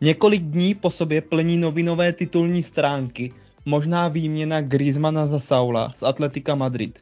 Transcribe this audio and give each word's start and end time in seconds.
Několik 0.00 0.42
dní 0.42 0.74
po 0.74 0.90
sobě 0.90 1.20
plní 1.20 1.56
novinové 1.56 2.12
titulní 2.12 2.62
stránky 2.62 3.32
možná 3.64 4.08
výměna 4.08 4.60
Griezmana 4.60 5.26
za 5.26 5.40
Saula 5.40 5.92
z 5.96 6.02
Atletika 6.02 6.54
Madrid. 6.54 6.98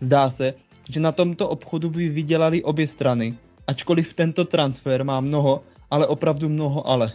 Zdá 0.00 0.30
se, 0.30 0.54
že 0.88 1.00
na 1.00 1.12
tomto 1.12 1.48
obchodu 1.48 1.90
by 1.90 2.08
vydělali 2.08 2.62
obě 2.62 2.88
strany, 2.88 3.34
ačkoliv 3.66 4.14
tento 4.14 4.44
transfer 4.44 5.04
má 5.04 5.20
mnoho, 5.20 5.62
ale 5.90 6.06
opravdu 6.06 6.48
mnoho 6.48 6.88
ale. 6.88 7.12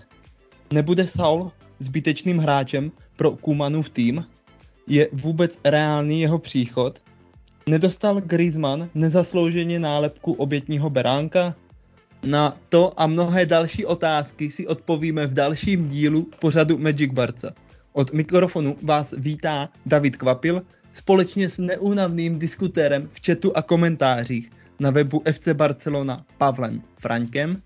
Nebude 0.74 1.08
Saul 1.08 1.52
zbytečným 1.80 2.38
hráčem 2.38 2.92
pro 3.16 3.32
Kumanův 3.32 3.90
tým? 3.90 4.26
Je 4.88 5.10
vůbec 5.14 5.60
reálný 5.64 6.22
jeho 6.22 6.40
příchod? 6.40 7.02
Nedostal 7.70 8.22
Griezmann 8.22 8.90
nezaslouženě 8.96 9.80
nálepku 9.80 10.34
obětního 10.34 10.90
beránka? 10.90 11.56
Na 12.26 12.58
to 12.70 13.02
a 13.02 13.08
mnohé 13.08 13.46
další 13.46 13.86
otázky 13.86 14.52
si 14.52 14.68
odpovíme 14.68 15.28
v 15.28 15.34
dalším 15.34 15.88
dílu 15.90 16.28
pořadu 16.40 16.78
Magic 16.78 17.14
Barca. 17.14 17.54
Od 17.94 18.14
mikrofonu 18.14 18.78
vás 18.82 19.14
vítá 19.18 19.70
David 19.86 20.16
Kvapil 20.16 20.62
společně 20.94 21.50
s 21.50 21.58
neúnavným 21.58 22.40
diskutérem 22.40 23.10
v 23.14 23.26
chatu 23.26 23.58
a 23.58 23.62
komentářích 23.62 24.52
na 24.80 24.92
webu 24.92 25.22
FC 25.32 25.48
Barcelona 25.48 26.26
Pavlem 26.38 26.82
Frankem. 26.98 27.62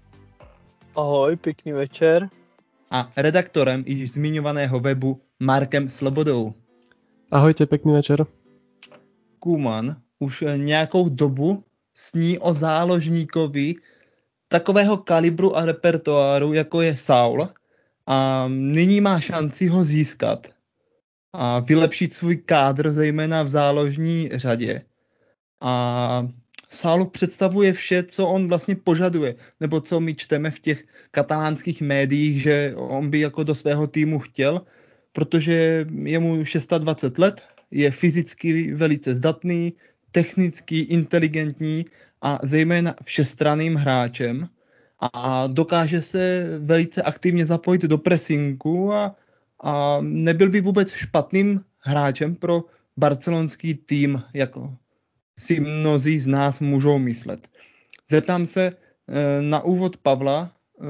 Ahoj, 0.96 1.36
pěkný 1.36 1.72
večer. 1.72 2.30
A 2.92 3.12
redaktorem 3.18 3.84
již 3.88 4.12
zmiňovaného 4.12 4.80
webu 4.80 5.22
Markem 5.40 5.90
Slobodou. 5.90 6.54
Ahojte, 7.32 7.66
pěkný 7.66 7.94
večer. 7.94 8.26
Kuman 9.40 9.96
už 10.20 10.44
nějakou 10.56 11.10
dobu 11.10 11.64
sní 11.94 12.40
o 12.40 12.54
záložníkovi 12.54 13.74
takového 14.52 14.98
kalibru 14.98 15.58
a 15.58 15.66
repertoáru, 15.66 16.54
jako 16.54 16.82
je 16.82 16.96
Saul, 16.96 17.48
a 18.08 18.48
nyní 18.48 19.02
má 19.02 19.20
šanci 19.20 19.68
ho 19.68 19.84
získat 19.84 20.54
a 21.34 21.60
vylepšit 21.60 22.14
svůj 22.14 22.38
kádr, 22.38 22.92
zejména 22.92 23.44
v 23.44 23.50
záložní 23.50 24.30
řadě. 24.34 24.82
A 25.62 26.28
Saul 26.70 27.06
představuje 27.06 27.74
vše, 27.74 28.04
co 28.04 28.28
on 28.28 28.48
vlastně 28.48 28.76
požaduje, 28.76 29.36
nebo 29.60 29.82
co 29.82 30.00
my 30.00 30.16
čteme 30.16 30.52
v 30.52 30.60
těch 30.60 30.84
katalánských 31.12 31.82
médiích, 31.82 32.42
že 32.42 32.74
on 32.76 33.10
by 33.10 33.20
jako 33.20 33.44
do 33.44 33.56
svého 33.56 33.88
týmu 33.88 34.20
chtěl, 34.20 34.62
protože 35.12 35.86
je 36.04 36.20
mu 36.20 36.44
26 36.78 37.18
let, 37.18 37.42
je 37.72 37.92
fyzicky 37.92 38.74
velice 38.74 39.16
zdatný, 39.16 39.74
technicky 40.12 40.80
inteligentní 40.80 41.86
a 42.22 42.40
zejména 42.44 42.96
všestranným 43.04 43.76
hráčem 43.76 44.50
a 45.14 45.48
dokáže 45.48 46.02
se 46.02 46.48
velice 46.60 47.02
aktivně 47.02 47.46
zapojit 47.46 47.82
do 47.82 47.98
presinku 47.98 48.94
a, 48.94 49.16
a 49.64 49.98
nebyl 50.02 50.50
by 50.50 50.62
vůbec 50.62 50.92
špatným 50.92 51.62
hráčem 51.80 52.36
pro 52.36 52.64
barcelonský 52.98 53.74
tým, 53.74 54.22
jako 54.34 54.76
si 55.40 55.60
mnozí 55.60 56.20
z 56.20 56.28
nás 56.28 56.60
můžou 56.60 57.00
myslet. 57.00 57.48
Zeptám 58.10 58.46
se 58.46 58.66
e, 58.66 58.76
na 59.42 59.62
úvod 59.62 59.98
Pavla, 59.98 60.52
e, 60.52 60.86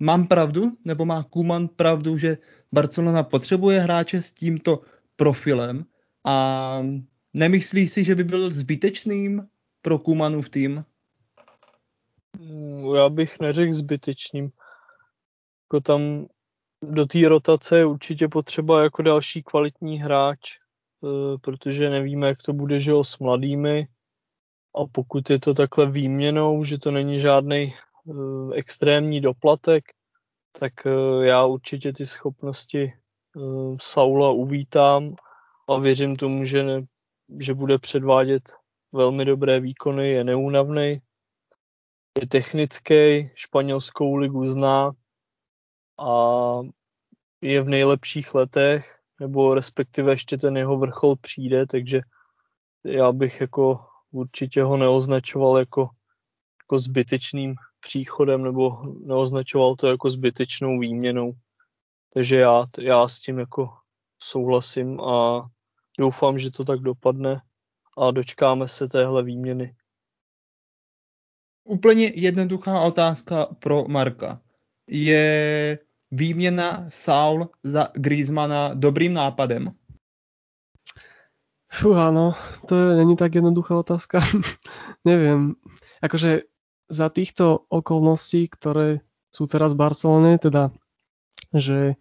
mám 0.00 0.26
pravdu, 0.26 0.72
nebo 0.84 1.04
má 1.04 1.22
Kuman 1.22 1.68
pravdu, 1.68 2.18
že 2.18 2.38
Barcelona 2.72 3.22
potřebuje 3.22 3.80
hráče 3.80 4.22
s 4.22 4.32
tímto 4.32 4.82
profilem 5.16 5.84
a 6.24 6.82
nemyslí 7.34 7.88
si, 7.88 8.04
že 8.04 8.14
by 8.14 8.24
byl 8.24 8.50
zbytečným 8.50 9.46
pro 9.82 9.98
Kumanův 9.98 10.48
tým? 10.48 10.84
já 12.96 13.08
bych 13.08 13.40
neřekl 13.40 13.72
zbytečným. 13.72 14.44
Jako 15.64 15.80
tam 15.80 16.26
do 16.82 17.06
té 17.06 17.28
rotace 17.28 17.78
je 17.78 17.86
určitě 17.86 18.28
potřeba 18.28 18.82
jako 18.82 19.02
další 19.02 19.42
kvalitní 19.42 20.00
hráč, 20.00 20.58
eh, 21.04 21.38
protože 21.40 21.90
nevíme, 21.90 22.28
jak 22.28 22.42
to 22.42 22.52
bude 22.52 22.80
že 22.80 22.92
s 23.02 23.18
mladými. 23.18 23.86
A 24.74 24.86
pokud 24.92 25.30
je 25.30 25.38
to 25.38 25.54
takhle 25.54 25.90
výměnou, 25.90 26.64
že 26.64 26.78
to 26.78 26.90
není 26.90 27.20
žádný 27.20 27.74
eh, 27.74 28.12
extrémní 28.54 29.20
doplatek, 29.20 29.84
tak 30.58 30.86
eh, 30.86 31.26
já 31.26 31.44
určitě 31.44 31.92
ty 31.92 32.06
schopnosti 32.06 32.92
Saula 33.80 34.30
uvítám 34.30 35.14
a 35.68 35.78
věřím 35.78 36.16
tomu, 36.16 36.44
že, 36.44 36.62
ne, 36.62 36.80
že 37.38 37.54
bude 37.54 37.78
předvádět 37.78 38.42
velmi 38.92 39.24
dobré 39.24 39.60
výkony, 39.60 40.08
je 40.08 40.24
neúnavný 40.24 41.00
je 42.20 42.26
technický, 42.26 43.30
španělskou 43.34 44.16
ligu 44.16 44.46
zná 44.46 44.90
a 45.98 46.12
je 47.40 47.62
v 47.62 47.68
nejlepších 47.68 48.34
letech, 48.34 49.00
nebo 49.20 49.54
respektive 49.54 50.12
ještě 50.12 50.36
ten 50.36 50.56
jeho 50.56 50.78
vrchol 50.78 51.16
přijde, 51.16 51.66
takže 51.66 52.00
já 52.84 53.12
bych 53.12 53.40
jako 53.40 53.78
určitě 54.10 54.62
ho 54.62 54.76
neoznačoval 54.76 55.58
jako, 55.58 55.88
jako 56.64 56.78
zbytečným 56.78 57.54
příchodem, 57.80 58.42
nebo 58.42 58.70
neoznačoval 59.06 59.76
to 59.76 59.88
jako 59.88 60.10
zbytečnou 60.10 60.78
výměnou. 60.78 61.32
Takže 62.12 62.36
já, 62.36 62.66
já 62.80 63.08
s 63.08 63.20
tím 63.20 63.38
jako 63.38 63.68
souhlasím 64.22 65.00
a 65.00 65.46
doufám, 65.98 66.38
že 66.38 66.50
to 66.50 66.64
tak 66.64 66.80
dopadne 66.80 67.40
a 68.00 68.10
dočkáme 68.10 68.68
se 68.68 68.88
téhle 68.88 69.22
výměny. 69.22 69.74
Úplně 71.64 72.12
jednoduchá 72.14 72.80
otázka 72.80 73.46
pro 73.58 73.84
Marka. 73.88 74.40
Je 74.86 75.78
výměna 76.10 76.84
Saul 76.88 77.48
za 77.62 77.88
Griezmana 77.94 78.74
dobrým 78.74 79.14
nápadem? 79.14 79.70
Fú, 81.70 81.94
áno, 81.94 82.34
to 82.66 82.74
je, 82.74 82.86
není 82.98 83.14
tak 83.14 83.30
jednoduchá 83.30 83.78
otázka. 83.78 84.18
Neviem, 85.06 85.54
akože 86.02 86.50
za 86.90 87.06
týchto 87.14 87.70
okolností, 87.70 88.50
ktoré 88.50 89.06
sú 89.30 89.46
teraz 89.46 89.78
v 89.78 89.86
Barcelone, 89.86 90.34
teda, 90.42 90.74
že 91.54 91.94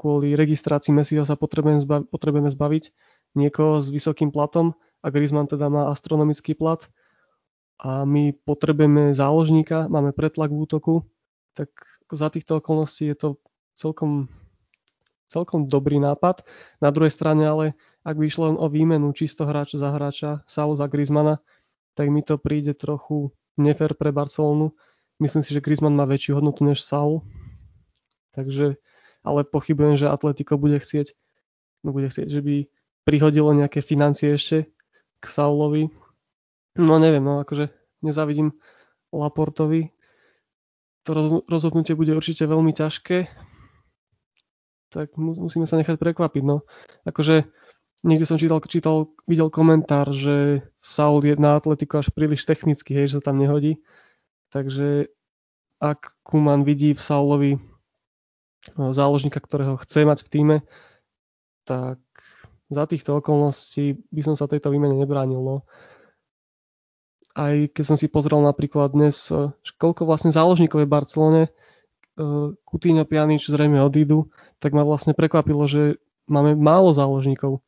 kvôli 0.00 0.32
registrácii 0.32 0.96
Messiho 0.96 1.28
sa 1.28 1.36
potrebujeme, 1.36 1.84
zbav- 1.84 2.08
potrebujeme 2.08 2.48
zbaviť 2.48 2.84
niekoho 3.36 3.84
s 3.84 3.92
vysokým 3.92 4.32
platom 4.32 4.72
a 5.04 5.12
Griezmann 5.12 5.44
teda 5.44 5.68
má 5.68 5.92
astronomický 5.92 6.56
plat, 6.56 6.88
a 7.84 8.06
my 8.06 8.32
potrebujeme 8.32 9.12
záložníka, 9.12 9.90
máme 9.92 10.14
pretlak 10.14 10.48
v 10.48 10.60
útoku, 10.62 10.94
tak 11.52 11.68
za 12.08 12.30
týchto 12.30 12.62
okolností 12.62 13.10
je 13.10 13.16
to 13.18 13.28
celkom, 13.74 14.30
celkom 15.28 15.66
dobrý 15.66 15.98
nápad. 15.98 16.46
Na 16.78 16.94
druhej 16.94 17.10
strane 17.10 17.42
ale, 17.44 17.66
ak 18.06 18.16
by 18.16 18.24
išlo 18.24 18.54
len 18.54 18.58
o 18.58 18.70
výmenu 18.70 19.10
čisto 19.12 19.44
hráč 19.44 19.74
za 19.74 19.90
hráča, 19.90 20.46
Saul 20.46 20.78
za 20.78 20.86
Griezmana, 20.86 21.42
tak 21.98 22.10
mi 22.10 22.22
to 22.22 22.38
príde 22.38 22.74
trochu 22.74 23.34
nefer 23.58 23.94
pre 23.94 24.14
Barcelonu. 24.14 24.74
Myslím 25.18 25.42
si, 25.46 25.54
že 25.54 25.62
Griezmann 25.62 25.94
má 25.94 26.06
väčšiu 26.06 26.38
hodnotu 26.38 26.66
než 26.66 26.82
Saul. 26.82 27.22
Takže, 28.34 28.78
ale 29.22 29.40
pochybujem, 29.46 29.94
že 29.94 30.10
Atletico 30.10 30.58
bude 30.58 30.78
chcieť, 30.82 31.14
no 31.86 31.94
bude 31.94 32.10
chcieť, 32.10 32.26
že 32.26 32.42
by 32.42 32.56
prihodilo 33.06 33.54
nejaké 33.54 33.78
financie 33.78 34.34
ešte 34.34 34.73
k 35.24 35.32
Saulovi, 35.32 35.88
No 36.74 36.98
neviem, 36.98 37.22
no 37.22 37.38
akože 37.38 37.70
nezavidím 38.02 38.50
Laportovi. 39.14 39.94
To 41.06 41.42
rozhodnutie 41.46 41.94
bude 41.94 42.10
určite 42.10 42.50
veľmi 42.50 42.74
ťažké. 42.74 43.30
Tak 44.90 45.14
musíme 45.14 45.70
sa 45.70 45.78
nechať 45.78 45.94
prekvapiť. 45.94 46.42
No. 46.42 46.66
Akože 47.06 47.46
niekde 48.02 48.26
som 48.26 48.40
čítal, 48.40 48.58
čítal, 48.66 49.14
videl 49.30 49.54
komentár, 49.54 50.10
že 50.10 50.66
Saul 50.82 51.22
je 51.22 51.38
na 51.38 51.54
atletiku 51.58 52.02
až 52.02 52.10
príliš 52.10 52.42
technicky, 52.42 52.90
hej, 52.90 53.10
že 53.10 53.22
sa 53.22 53.30
tam 53.30 53.38
nehodí. 53.38 53.78
Takže 54.50 55.14
ak 55.78 56.18
Kuman 56.26 56.66
vidí 56.66 56.94
v 56.94 57.02
Saulovi 57.02 57.52
no, 58.74 58.90
záložníka, 58.90 59.38
ktorého 59.38 59.78
chce 59.78 60.08
mať 60.08 60.26
v 60.26 60.28
týme, 60.30 60.56
tak 61.68 62.02
za 62.74 62.84
týchto 62.90 63.22
okolností 63.22 63.96
by 64.10 64.22
som 64.26 64.34
sa 64.34 64.50
tejto 64.50 64.68
výmene 64.74 64.98
nebránil. 64.98 65.40
No 65.40 65.56
aj 67.34 67.74
keď 67.74 67.84
som 67.84 67.96
si 67.98 68.06
pozrel 68.06 68.38
napríklad 68.40 68.94
dnes, 68.94 69.28
e, 69.28 69.50
koľko 69.76 70.06
vlastne 70.06 70.30
záložníkov 70.30 70.82
je 70.82 70.88
v 70.88 70.94
Barcelone, 70.94 71.42
e, 71.46 71.50
Coutinho, 72.62 73.02
Pjanič 73.02 73.50
zrejme 73.50 73.82
odídu, 73.82 74.30
tak 74.62 74.70
ma 74.72 74.86
vlastne 74.86 75.18
prekvapilo, 75.18 75.66
že 75.66 75.98
máme 76.30 76.54
málo 76.54 76.94
záložníkov. 76.94 77.58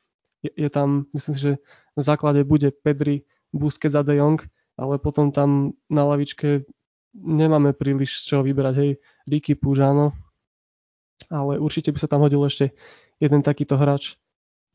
Je, 0.46 0.54
je 0.54 0.70
tam, 0.70 1.10
myslím 1.10 1.34
si, 1.34 1.40
že 1.42 1.52
v 1.98 2.00
základe 2.00 2.46
bude 2.46 2.70
Pedri, 2.70 3.26
Busquets 3.50 3.98
a 3.98 4.06
De 4.06 4.14
Jong, 4.14 4.38
ale 4.78 5.02
potom 5.02 5.34
tam 5.34 5.74
na 5.90 6.06
lavičke 6.06 6.62
nemáme 7.16 7.74
príliš 7.74 8.22
z 8.22 8.24
čoho 8.32 8.42
vybrať, 8.46 8.74
hej, 8.78 8.90
Ricky 9.26 9.58
Púžano, 9.58 10.14
ale 11.26 11.58
určite 11.58 11.90
by 11.90 11.98
sa 11.98 12.06
tam 12.06 12.22
hodil 12.22 12.44
ešte 12.44 12.76
jeden 13.18 13.40
takýto 13.40 13.80
hráč, 13.80 14.20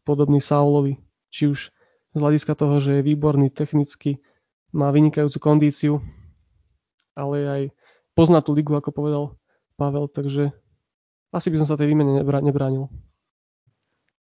podobný 0.03 0.41
Saulovi, 0.41 0.97
či 1.29 1.47
už 1.47 1.69
z 2.11 2.19
hľadiska 2.19 2.55
toho, 2.55 2.83
že 2.83 2.99
je 2.99 3.07
výborný 3.07 3.49
technicky, 3.49 4.19
má 4.75 4.91
vynikajúcu 4.91 5.39
kondíciu, 5.39 6.03
ale 7.15 7.35
aj 7.47 7.61
pozná 8.15 8.43
tú 8.43 8.55
ligu, 8.55 8.71
ako 8.75 8.91
povedal 8.91 9.23
Pavel, 9.75 10.07
takže 10.07 10.51
asi 11.31 11.47
by 11.47 11.57
som 11.63 11.67
sa 11.67 11.79
tej 11.79 11.91
výmene 11.91 12.23
nebránil. 12.23 12.91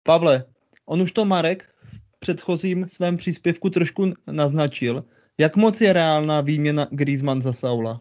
Pavle, 0.04 0.44
on 0.86 1.00
už 1.00 1.12
to 1.12 1.24
Marek 1.24 1.68
v 1.84 2.18
předchozím 2.18 2.88
svém 2.88 3.16
příspěvku 3.16 3.70
trošku 3.70 4.12
naznačil. 4.26 5.04
Jak 5.38 5.56
moc 5.56 5.80
je 5.80 5.92
reálná 5.92 6.40
výměna 6.40 6.86
Griezmann 6.90 7.42
za 7.42 7.52
Saula? 7.52 8.00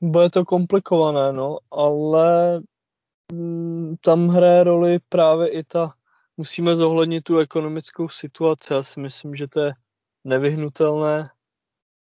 Bude 0.00 0.30
to 0.30 0.44
komplikované, 0.44 1.32
no, 1.32 1.58
ale 1.70 2.60
tam 4.00 4.28
hraje 4.28 4.64
roli 4.64 4.98
právě 5.08 5.48
i 5.48 5.64
ta, 5.64 5.92
musíme 6.36 6.76
zohlednit 6.76 7.24
tu 7.24 7.38
ekonomickou 7.38 8.08
situaci. 8.08 8.72
Já 8.72 8.82
si 8.82 9.00
myslím, 9.00 9.34
že 9.34 9.48
to 9.48 9.60
je 9.60 9.72
nevyhnutelné. 10.24 11.30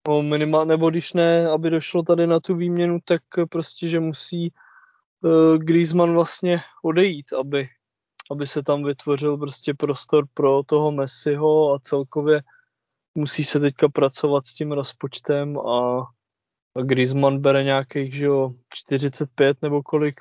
No, 0.08 0.22
minimál, 0.22 0.66
nebo 0.66 0.90
když 0.90 1.12
ne, 1.12 1.48
aby 1.48 1.70
došlo 1.70 2.02
tady 2.02 2.26
na 2.26 2.40
tu 2.40 2.56
výměnu, 2.56 2.98
tak 3.04 3.22
prostě, 3.50 3.88
že 3.88 4.00
musí 4.00 4.52
uh, 5.22 5.56
Griezmann 5.56 6.12
vlastně 6.12 6.60
odejít, 6.82 7.32
aby, 7.32 7.68
aby 8.30 8.46
se 8.46 8.62
tam 8.62 8.84
vytvořil 8.84 9.36
prostě 9.36 9.74
prostor 9.74 10.26
pro 10.34 10.62
toho 10.62 10.92
Messiho 10.92 11.74
a 11.74 11.78
celkově 11.78 12.42
musí 13.14 13.44
se 13.44 13.60
teďka 13.60 13.88
pracovat 13.94 14.46
s 14.46 14.54
tím 14.54 14.72
rozpočtem 14.72 15.58
a 15.58 16.06
Griezmann 16.82 17.38
bere 17.38 17.64
nějakých, 17.64 18.14
že 18.14 18.26
jo, 18.26 18.50
45 18.74 19.62
nebo 19.62 19.82
kolik 19.82 20.14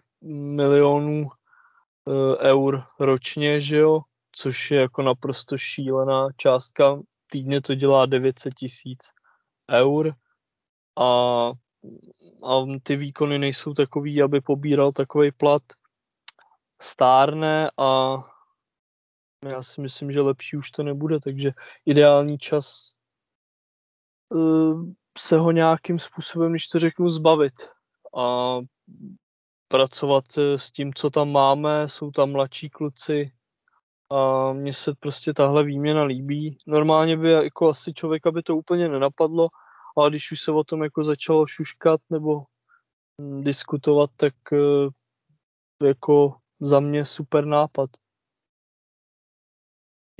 milionů 0.55 1.21
uh, 1.25 2.35
eur 2.39 2.83
ročně, 2.99 3.59
že 3.59 3.77
jo, 3.77 3.99
což 4.35 4.71
je 4.71 4.81
jako 4.81 5.01
naprosto 5.01 5.57
šílená 5.57 6.27
částka. 6.37 6.99
Týdně 7.31 7.61
to 7.61 7.75
dělá 7.75 8.05
900 8.05 8.53
tisíc 8.53 8.99
eur 9.71 10.13
a, 10.99 11.51
a 12.43 12.65
ty 12.83 12.95
výkony 12.95 13.39
nejsou 13.39 13.73
takový, 13.73 14.21
aby 14.21 14.41
pobíral 14.41 14.91
takový 14.91 15.31
plat. 15.31 15.61
Stárne 16.81 17.71
a 17.77 18.17
já 19.45 19.63
si 19.63 19.81
myslím, 19.81 20.11
že 20.11 20.21
lepší 20.21 20.57
už 20.57 20.71
to 20.71 20.83
nebude, 20.83 21.19
takže 21.19 21.51
ideální 21.85 22.37
čas 22.37 22.93
uh, 24.29 24.91
se 25.17 25.37
ho 25.37 25.51
nějakým 25.51 25.99
způsobem, 25.99 26.51
když 26.51 26.67
to 26.67 26.79
řeknu, 26.79 27.09
zbavit 27.09 27.53
a 28.17 28.57
pracovat 29.67 30.25
eh, 30.37 30.59
s 30.59 30.71
tím, 30.71 30.93
co 30.93 31.09
tam 31.09 31.31
máme, 31.31 31.87
jsou 31.87 32.11
tam 32.11 32.31
mladší 32.31 32.69
kluci 32.69 33.31
a 34.11 34.53
mně 34.53 34.73
se 34.73 34.93
prostě 34.99 35.33
tahle 35.33 35.63
výměna 35.63 36.03
líbí. 36.03 36.57
Normálně 36.67 37.17
by 37.17 37.31
jako 37.31 37.69
asi 37.69 37.93
člověka 37.93 38.31
by 38.31 38.43
to 38.43 38.57
úplně 38.57 38.89
nenapadlo, 38.89 39.47
ale 39.97 40.09
když 40.09 40.31
už 40.31 40.41
se 40.41 40.51
o 40.51 40.63
tom 40.63 40.83
jako 40.83 41.03
začalo 41.03 41.47
šuškat 41.47 42.01
nebo 42.09 42.43
hm, 43.21 43.43
diskutovat, 43.43 44.09
tak 44.15 44.33
uh, 44.51 44.89
jako 45.87 46.35
za 46.59 46.79
mě 46.79 47.05
super 47.05 47.45
nápad. 47.45 47.89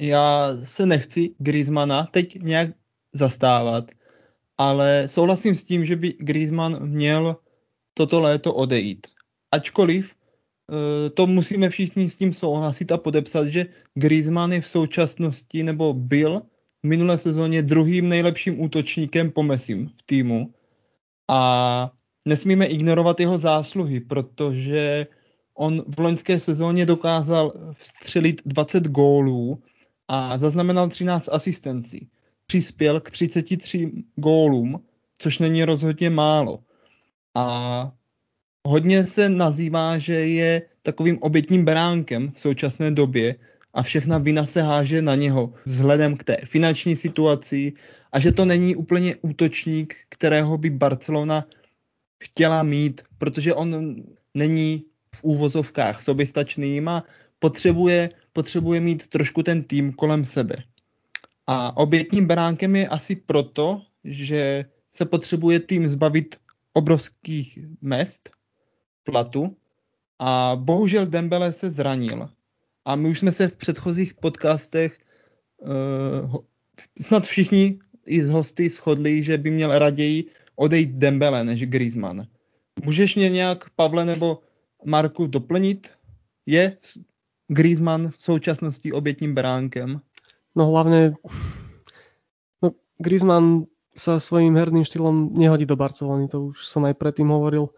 Já 0.02 0.56
se 0.64 0.86
nechci 0.86 1.36
Griezmana 1.38 2.06
teď 2.06 2.36
nějak 2.36 2.70
zastávat, 3.14 3.86
ale 4.58 5.04
souhlasím 5.08 5.56
s 5.56 5.64
tím, 5.64 5.86
že 5.86 5.96
by 5.96 6.14
Griezmann 6.20 6.88
měl 6.88 7.36
toto 7.94 8.22
léto 8.22 8.54
odejít. 8.54 9.08
Ačkoliv 9.52 10.12
eh, 10.12 11.10
to 11.10 11.28
musíme 11.28 11.70
všichni 11.70 12.10
s 12.10 12.18
tím 12.18 12.34
souhlasit 12.34 12.92
a 12.92 12.98
podepsat, 12.98 13.48
že 13.48 13.66
Griezmann 13.96 14.54
je 14.54 14.62
v 14.62 14.68
současnosti 14.68 15.64
nebo 15.64 15.94
byl 15.94 16.42
v 16.84 16.88
minulé 16.88 17.18
sezóně 17.18 17.62
druhým 17.62 18.10
nejlepším 18.10 18.62
útočníkem 18.62 19.32
po 19.32 19.44
Messim 19.44 19.88
v 19.88 20.04
týmu 20.06 20.54
a 21.30 21.92
nesmíme 22.26 22.66
ignorovat 22.66 23.20
jeho 23.20 23.38
zásluhy, 23.38 24.00
protože 24.00 25.08
on 25.54 25.84
v 25.88 26.00
loňské 26.00 26.40
sezóně 26.40 26.86
dokázal 26.86 27.54
vstřelit 27.74 28.42
20 28.46 28.88
gólů 28.88 29.64
a 30.08 30.38
zaznamenal 30.38 30.90
13 30.90 31.30
asistencí. 31.32 32.10
Přispěl 32.48 33.00
k 33.00 33.12
33 33.12 33.92
gólům, 34.16 34.84
což 35.20 35.40
není 35.40 35.64
rozhodně 35.64 36.10
málo. 36.10 36.60
A 37.36 37.92
hodně 38.68 39.06
se 39.06 39.30
nazývá, 39.30 39.98
že 39.98 40.14
je 40.14 40.62
takovým 40.82 41.18
obětním 41.22 41.66
beránkem 41.66 42.32
v 42.32 42.40
současné 42.40 42.92
době 42.92 43.36
a 43.74 43.84
všechna 43.84 44.18
vina 44.18 44.46
se 44.46 44.62
háže 44.62 45.02
na 45.02 45.16
něho 45.16 45.54
vzhledem 45.66 46.18
k 46.18 46.24
té 46.24 46.38
finanční 46.46 46.96
situaci 46.96 47.74
a 48.12 48.20
že 48.20 48.32
to 48.32 48.46
není 48.46 48.76
úplně 48.76 49.16
útočník, 49.22 49.96
kterého 50.10 50.58
by 50.58 50.70
Barcelona 50.70 51.46
chtěla 52.24 52.64
mít, 52.64 53.02
protože 53.18 53.54
on 53.54 53.96
není 54.34 54.84
v 55.16 55.24
úvozovkách 55.24 56.02
soběstačným 56.02 56.88
a 56.88 57.04
potřebuje, 57.40 58.10
potřebuje 58.34 58.82
mít 58.82 59.08
trošku 59.08 59.44
ten 59.44 59.64
tým 59.64 59.94
kolem 59.94 60.26
sebe. 60.26 60.56
A 61.48 61.78
obětním 61.78 62.28
beránkem 62.28 62.76
je 62.76 62.88
asi 62.88 63.16
proto, 63.16 63.82
že 64.04 64.66
se 64.92 65.06
potřebuje 65.06 65.60
tým 65.60 65.88
zbavit 65.88 66.36
obrovských 66.74 67.60
mest, 67.82 68.30
platu 69.04 69.58
a 70.20 70.56
bohužel 70.56 71.06
Dembele 71.08 71.54
se 71.54 71.70
zranil. 71.70 72.30
A 72.86 72.96
my 72.96 73.10
už 73.10 73.20
jsme 73.20 73.32
se 73.32 73.48
v 73.48 73.56
předchozích 73.56 74.14
podcastech 74.14 74.98
uh, 75.58 76.36
snad 77.02 77.26
všichni 77.26 77.80
i 78.06 78.24
z 78.24 78.30
hosty 78.30 78.70
shodli, 78.70 79.24
že 79.24 79.38
by 79.38 79.52
měl 79.52 79.80
raději 79.80 80.26
odejít 80.56 80.92
Dembele 80.92 81.44
než 81.44 81.66
Griezmann. 81.66 82.28
Můžeš 82.84 83.16
mě 83.16 83.30
nějak, 83.30 83.70
Pavle 83.70 84.06
nebo 84.06 84.40
Marku, 84.86 85.28
doplnit? 85.28 85.94
Je 86.46 86.78
Griezmann 87.48 88.12
v 88.12 88.22
současnosti 88.22 88.92
obětním 88.92 89.36
beránkem? 89.36 90.02
No 90.58 90.74
hlavne 90.74 91.14
no, 92.66 92.74
Griezmann 92.98 93.70
sa 93.94 94.18
svojím 94.18 94.58
herným 94.58 94.82
štýlom 94.82 95.38
nehodí 95.38 95.70
do 95.70 95.78
Barcelony, 95.78 96.26
to 96.26 96.50
už 96.54 96.66
som 96.66 96.82
aj 96.90 96.98
predtým 96.98 97.30
hovoril. 97.30 97.70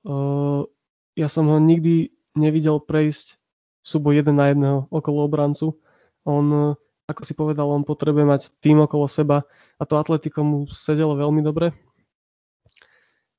Uh, 0.00 0.64
ja 1.12 1.28
som 1.28 1.44
ho 1.52 1.60
nikdy 1.60 2.08
nevidel 2.32 2.80
prejsť 2.80 3.36
súboj 3.84 4.24
jeden 4.24 4.40
na 4.40 4.48
jedného 4.48 4.88
okolo 4.88 5.28
obrancu. 5.28 5.76
On, 6.24 6.72
ako 7.04 7.22
si 7.28 7.36
povedal, 7.36 7.68
on 7.68 7.84
potrebuje 7.84 8.24
mať 8.24 8.42
tým 8.64 8.80
okolo 8.80 9.04
seba 9.04 9.44
a 9.76 9.82
to 9.84 10.00
Atletico 10.00 10.40
mu 10.40 10.64
sedelo 10.72 11.12
veľmi 11.18 11.44
dobre. 11.44 11.76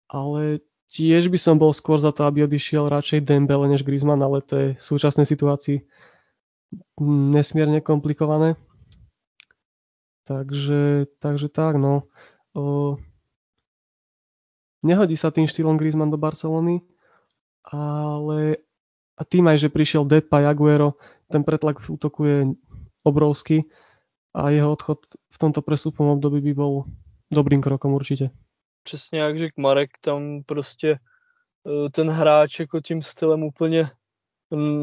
Ale 0.05 0.61
tiež 0.93 1.33
by 1.33 1.39
som 1.41 1.57
bol 1.57 1.73
skôr 1.73 1.97
za 1.97 2.13
to, 2.13 2.29
aby 2.29 2.45
odišiel 2.45 2.85
radšej 2.91 3.25
Dembele 3.25 3.65
než 3.65 3.81
Griezmann, 3.81 4.21
ale 4.21 4.45
to 4.45 4.53
je 4.53 4.67
v 4.77 4.83
súčasnej 4.83 5.25
situácii 5.25 5.81
nesmierne 7.01 7.81
komplikované. 7.81 8.53
Takže, 10.23 11.05
takže 11.19 11.49
tak, 11.49 11.75
no. 11.75 12.07
O, 12.55 12.95
nehodí 14.85 15.17
sa 15.17 15.31
tým 15.31 15.47
štýlom 15.47 15.75
Griezmann 15.75 16.11
do 16.11 16.17
Barcelony, 16.17 16.79
ale 17.67 18.63
a 19.13 19.21
tým 19.25 19.45
aj, 19.47 19.67
že 19.67 19.73
prišiel 19.73 20.07
Depay, 20.07 20.47
Aguero, 20.47 20.95
ten 21.29 21.43
pretlak 21.43 21.79
v 21.83 21.89
útoku 21.89 22.21
je 22.25 22.37
obrovský 23.03 23.67
a 24.33 24.49
jeho 24.49 24.71
odchod 24.73 25.05
v 25.29 25.37
tomto 25.37 25.61
presúpom 25.61 26.17
období 26.17 26.41
by 26.41 26.53
bol 26.53 26.73
dobrým 27.29 27.61
krokom 27.61 27.93
určite 27.93 28.33
přesně 28.83 29.19
jak 29.19 29.37
řekl 29.37 29.61
Marek, 29.61 29.89
tam 30.01 30.43
prostě 30.45 30.99
eh, 31.67 31.89
ten 31.89 32.09
hráč 32.09 32.59
jako 32.59 32.81
tím 32.81 33.01
stylem 33.01 33.43
úplně 33.43 33.83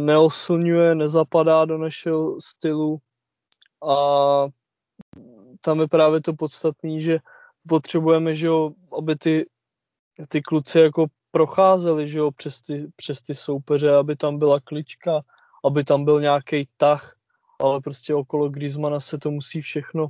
neoslňuje, 0.04 0.94
nezapadá 0.94 1.64
do 1.64 1.78
našeho 1.78 2.40
stylu 2.40 2.98
a 3.88 3.96
tam 5.60 5.80
je 5.80 5.88
právě 5.88 6.20
to 6.20 6.32
podstatné, 6.32 7.00
že 7.00 7.18
potřebujeme, 7.68 8.34
že 8.34 8.46
jo, 8.46 8.70
aby 8.98 9.16
ty, 9.16 9.46
ty 10.28 10.40
kluci 10.40 10.78
jako 10.78 11.06
procházeli, 11.30 12.08
že 12.08 12.18
jo, 12.18 12.30
přes 12.30 12.60
ty, 12.60 12.86
přes 12.96 13.22
ty 13.22 13.34
soupeře, 13.34 13.96
aby 13.96 14.16
tam 14.16 14.38
byla 14.38 14.60
klička, 14.60 15.20
aby 15.64 15.84
tam 15.84 16.04
byl 16.04 16.20
nějaký 16.20 16.68
tah, 16.76 17.16
ale 17.60 17.80
prostě 17.80 18.14
okolo 18.14 18.48
Griezmana 18.48 19.00
se 19.00 19.18
to 19.18 19.30
musí 19.30 19.60
všechno, 19.60 20.08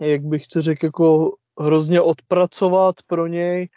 jak 0.00 0.22
bych 0.22 0.46
to 0.46 0.62
řekl, 0.62 0.86
jako 0.86 1.36
hrozně 1.60 2.00
odpracovat 2.00 2.94
pro 3.06 3.26
něj 3.26 3.68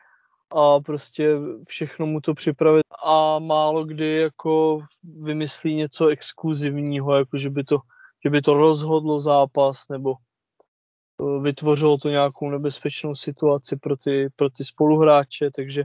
a 0.55 0.79
prostě 0.79 1.29
všechno 1.67 2.05
mu 2.05 2.21
to 2.21 2.33
připravit. 2.33 2.83
A 3.05 3.39
málo 3.39 3.85
kdy 3.85 4.17
jako 4.17 4.79
vymyslí 5.23 5.75
něco 5.75 6.07
exkluzivního, 6.07 7.15
jako 7.15 7.37
že 7.37 7.49
by 7.49 7.63
to, 7.63 7.77
že 8.23 8.29
by 8.29 8.41
to 8.41 8.53
rozhodlo 8.53 9.19
zápas 9.19 9.87
nebo 9.89 10.15
eh, 10.15 11.41
vytvořilo 11.41 11.97
to 11.97 12.09
nějakou 12.09 12.49
nebezpečnou 12.49 13.15
situaci 13.15 13.75
pro 13.75 13.97
ty, 13.97 14.29
pro 14.35 14.49
ty 14.49 14.63
spoluhráče, 14.63 15.51
takže 15.55 15.83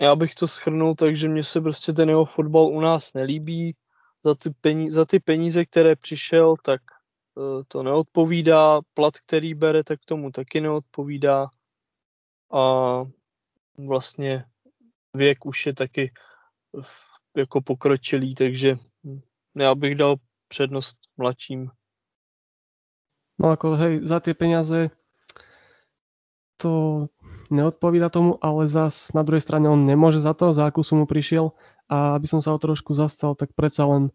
já 0.00 0.16
bych 0.16 0.34
to 0.34 0.48
schrnul, 0.48 0.94
takže 0.94 1.28
mně 1.28 1.42
se 1.42 1.60
prostě 1.60 1.92
ten 1.92 2.08
jeho 2.08 2.24
fotbal 2.24 2.66
u 2.66 2.80
nás 2.80 3.14
nelíbí. 3.14 3.76
Za 4.24 4.34
ty, 4.34 4.50
peníze, 4.50 4.94
za 4.94 5.04
ty 5.04 5.20
peníze, 5.20 5.64
které 5.64 5.96
přišel, 5.96 6.54
tak 6.64 6.80
Eh, 7.38 7.64
to 7.68 7.82
neodpovídá, 7.82 8.80
plat, 8.94 9.18
který 9.18 9.54
bere, 9.54 9.84
tak 9.84 10.00
tomu 10.04 10.30
taky 10.30 10.60
neodpovídá 10.60 11.46
a 12.52 12.62
vlastně 13.78 14.44
věk 15.14 15.46
už 15.46 15.66
je 15.66 15.74
taky 15.74 16.12
jako 17.36 17.60
pokročilý, 17.60 18.34
takže 18.34 18.76
já 19.54 19.74
bych 19.74 19.94
dal 19.94 20.16
přednost 20.48 20.96
mladším. 21.16 21.70
No 23.38 23.54
ako 23.54 23.78
hej, 23.78 23.94
za 24.02 24.18
tie 24.18 24.34
peniaze 24.34 24.90
to 26.58 27.06
neodpovída 27.54 28.10
tomu, 28.10 28.34
ale 28.42 28.66
zas 28.66 29.14
na 29.14 29.22
druhej 29.22 29.46
strane 29.46 29.70
on 29.70 29.86
nemôže 29.86 30.18
za 30.18 30.34
to, 30.34 30.50
za 30.50 30.66
akú 30.66 30.82
sumu 30.82 31.06
prišiel 31.06 31.54
a 31.86 32.18
aby 32.18 32.26
som 32.26 32.42
sa 32.42 32.50
o 32.50 32.58
trošku 32.58 32.92
zastal, 32.98 33.38
tak 33.38 33.54
predsa 33.54 33.86
len 33.86 34.10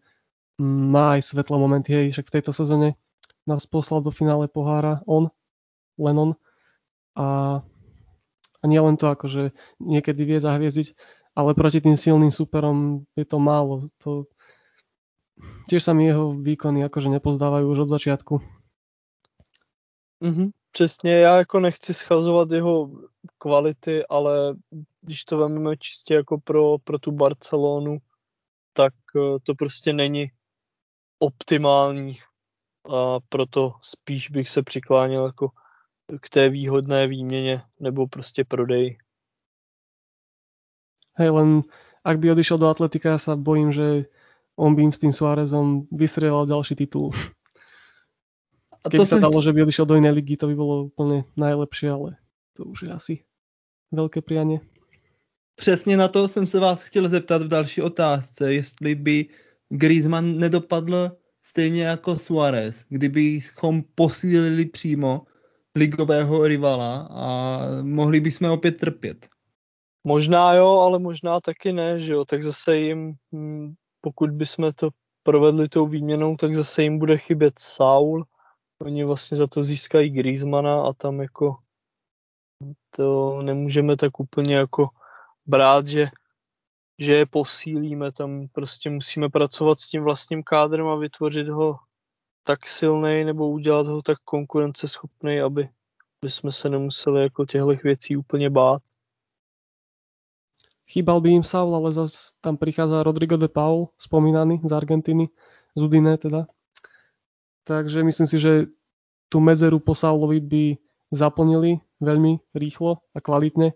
mm, 0.60 0.84
má 0.92 1.16
aj 1.18 1.32
svetlé 1.32 1.56
momenty, 1.56 1.90
hej, 1.96 2.06
však 2.12 2.28
v 2.28 2.36
tejto 2.36 2.52
sezóne 2.52 3.00
nás 3.48 3.64
poslal 3.64 4.04
do 4.04 4.12
finále 4.12 4.52
pohára 4.52 5.00
on, 5.08 5.32
len 5.96 6.16
on 6.20 6.32
a, 7.16 7.60
a 8.60 8.64
nie 8.68 8.80
len 8.80 9.00
to, 9.00 9.08
akože 9.08 9.56
niekedy 9.80 10.22
vie 10.28 10.40
zahviezdiť, 10.44 10.94
ale 11.34 11.58
proti 11.58 11.80
tým 11.82 11.98
silným 11.98 12.30
superom 12.30 13.08
je 13.18 13.26
to 13.26 13.38
málo. 13.42 13.88
To, 14.06 14.30
tiež 15.70 15.84
sa 15.84 15.94
mi 15.94 16.06
jeho 16.06 16.34
výkony 16.34 16.84
akože 16.86 17.10
nepozdávajú 17.10 17.66
už 17.66 17.80
od 17.80 17.90
začiatku. 17.90 18.36
Mm-hmm, 20.24 20.50
přesně, 20.72 21.12
já 21.12 21.38
jako 21.38 21.60
nechci 21.60 21.94
schazovat 21.94 22.52
jeho 22.52 22.92
kvality, 23.38 24.06
ale 24.08 24.56
když 25.02 25.26
to 25.26 25.38
vezmeme 25.38 25.78
čistě 25.78 26.14
jako 26.14 26.38
pro, 26.38 26.78
pro 26.78 27.00
tu 27.00 27.12
Barcelonu, 27.12 27.98
tak 28.74 28.94
eh, 29.16 29.40
to 29.44 29.56
prostě 29.56 29.94
není 29.94 30.32
optimální 31.20 32.18
a 32.90 33.20
proto 33.30 33.74
spíš 33.82 34.30
bych 34.30 34.50
se 34.50 34.64
přikláněl 34.64 35.26
jako 35.26 35.50
k 36.22 36.30
té 36.30 36.50
výhodné 36.50 37.08
výměně 37.08 37.62
nebo 37.80 38.08
prostě 38.08 38.44
prodej. 38.44 38.98
Hej, 41.14 41.30
len 41.30 41.62
ak 42.04 42.20
by 42.20 42.32
odišiel 42.32 42.58
do 42.58 42.68
Atletika, 42.68 43.16
ja 43.16 43.20
sa 43.22 43.38
bojím, 43.38 43.72
že 43.72 44.10
on 44.56 44.76
by 44.76 44.82
im 44.84 44.94
s 44.94 45.00
tým 45.00 45.12
Suárezom 45.12 45.88
vystrelal 45.92 46.46
ďalší 46.46 46.76
titul. 46.76 47.12
A 48.84 48.92
Keby 48.92 49.00
to 49.00 49.06
sa 49.06 49.18
dalo, 49.20 49.40
že 49.40 49.56
by 49.56 49.64
odišiel 49.64 49.88
do 49.88 49.96
inej 49.96 50.12
ligy, 50.12 50.36
to 50.36 50.52
by 50.52 50.56
bolo 50.60 50.92
úplne 50.92 51.24
najlepšie, 51.40 51.88
ale 51.88 52.10
to 52.54 52.68
už 52.68 52.84
je 52.84 52.92
asi 52.92 53.14
velké 53.92 54.22
prianie. 54.22 54.60
Přesně 55.56 55.98
na 55.98 56.08
to 56.08 56.28
jsem 56.28 56.48
se 56.48 56.60
vás 56.60 56.84
chtěl 56.84 57.10
zeptat 57.10 57.42
v 57.42 57.48
další 57.48 57.82
otázce, 57.82 58.54
jestli 58.54 58.96
by 58.96 59.26
Griezmann 59.70 60.38
nedopadl 60.38 61.12
stejně 61.42 61.84
jako 61.84 62.16
Suarez, 62.16 62.86
kdybychom 62.90 63.84
posílili 63.96 64.66
přímo 64.66 65.22
ligového 65.76 66.48
rivala 66.48 67.08
a 67.12 67.60
mohli 67.82 68.20
bychom 68.20 68.50
opět 68.50 68.72
trpět. 68.72 69.28
Možná 70.04 70.54
jo, 70.54 70.80
ale 70.80 71.00
možná 71.00 71.40
taky 71.40 71.74
ne, 71.74 72.00
že 72.00 72.14
jo, 72.14 72.26
tak 72.26 72.44
zase 72.44 72.76
jim, 72.78 73.14
hm, 73.32 73.74
pokud 74.04 74.32
bychom 74.32 74.72
to 74.76 74.90
provedli 75.24 75.70
tou 75.70 75.88
výměnou, 75.88 76.36
tak 76.36 76.56
zase 76.56 76.84
jim 76.84 77.00
bude 77.00 77.18
chybět 77.18 77.54
Saul, 77.60 78.26
oni 78.82 79.04
vlastně 79.04 79.38
za 79.38 79.48
to 79.48 79.64
získají 79.64 80.10
Griezmana 80.10 80.84
a 80.84 80.94
tam 80.94 81.22
jako 81.22 81.56
to 82.90 83.42
nemůžeme 83.42 83.98
tak 83.98 84.20
úplně 84.20 84.56
jako 84.56 84.88
brát, 85.46 85.88
že, 85.88 86.08
že 87.00 87.14
je 87.14 87.26
posílíme, 87.26 88.12
tam 88.12 88.48
prostě 88.54 88.90
musíme 88.90 89.30
pracovat 89.30 89.80
s 89.80 89.90
tím 89.90 90.04
vlastním 90.04 90.44
kádrem 90.44 90.88
a 90.88 90.96
vytvořit 90.96 91.48
ho 91.48 91.76
tak 92.44 92.68
silný 92.68 93.24
nebo 93.24 93.50
udělat 93.50 93.88
ho 93.88 94.02
tak 94.02 94.18
konkurenceschopný, 94.24 95.42
aby, 95.42 95.70
aby 96.22 96.32
jsme 96.32 96.52
se 96.52 96.70
nemuseli 96.70 97.22
jako 97.22 97.46
těchto 97.46 97.68
věcí 97.84 98.18
úplně 98.18 98.50
bát. 98.50 98.82
Chýbal 100.94 101.26
by 101.26 101.42
im 101.42 101.44
Saul, 101.44 101.74
ale 101.74 101.90
zase 101.90 102.38
tam 102.38 102.54
prichádza 102.54 103.02
Rodrigo 103.02 103.34
de 103.34 103.50
Paul, 103.50 103.90
spomínaný 103.98 104.62
z 104.62 104.72
Argentiny, 104.78 105.26
z 105.74 105.82
Udine 105.82 106.22
teda. 106.22 106.46
Takže 107.66 108.06
myslím 108.06 108.30
si, 108.30 108.38
že 108.38 108.70
tú 109.26 109.42
medzeru 109.42 109.82
po 109.82 109.98
Saulovi 109.98 110.38
by 110.38 110.78
zaplnili 111.10 111.82
veľmi 111.98 112.46
rýchlo 112.54 113.02
a 113.10 113.18
kvalitne. 113.26 113.74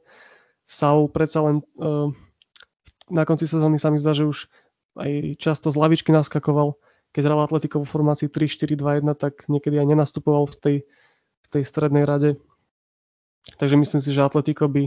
Saul 0.69 1.09
predsa 1.09 1.41
len 1.41 1.65
uh, 1.81 2.13
na 3.09 3.25
konci 3.25 3.49
sezóny 3.49 3.81
sa 3.81 3.89
mi 3.89 3.97
zdá, 3.97 4.13
že 4.13 4.29
už 4.29 4.45
aj 5.01 5.41
často 5.41 5.73
z 5.73 5.79
lavičky 5.81 6.13
naskakoval. 6.13 6.77
Keď 7.17 7.33
hral 7.33 7.41
Atletico 7.41 7.81
vo 7.81 7.89
formácii 7.89 8.29
3-4-2-1, 8.29 9.09
tak 9.17 9.49
niekedy 9.49 9.81
aj 9.81 9.89
nenastupoval 9.89 10.45
v 10.53 10.55
tej, 10.61 10.77
v 11.41 11.47
tej 11.49 11.63
strednej 11.65 12.05
rade. 12.05 12.37
Takže 13.57 13.73
myslím 13.73 14.05
si, 14.05 14.13
že 14.13 14.21
Atletico 14.21 14.69
by, 14.69 14.85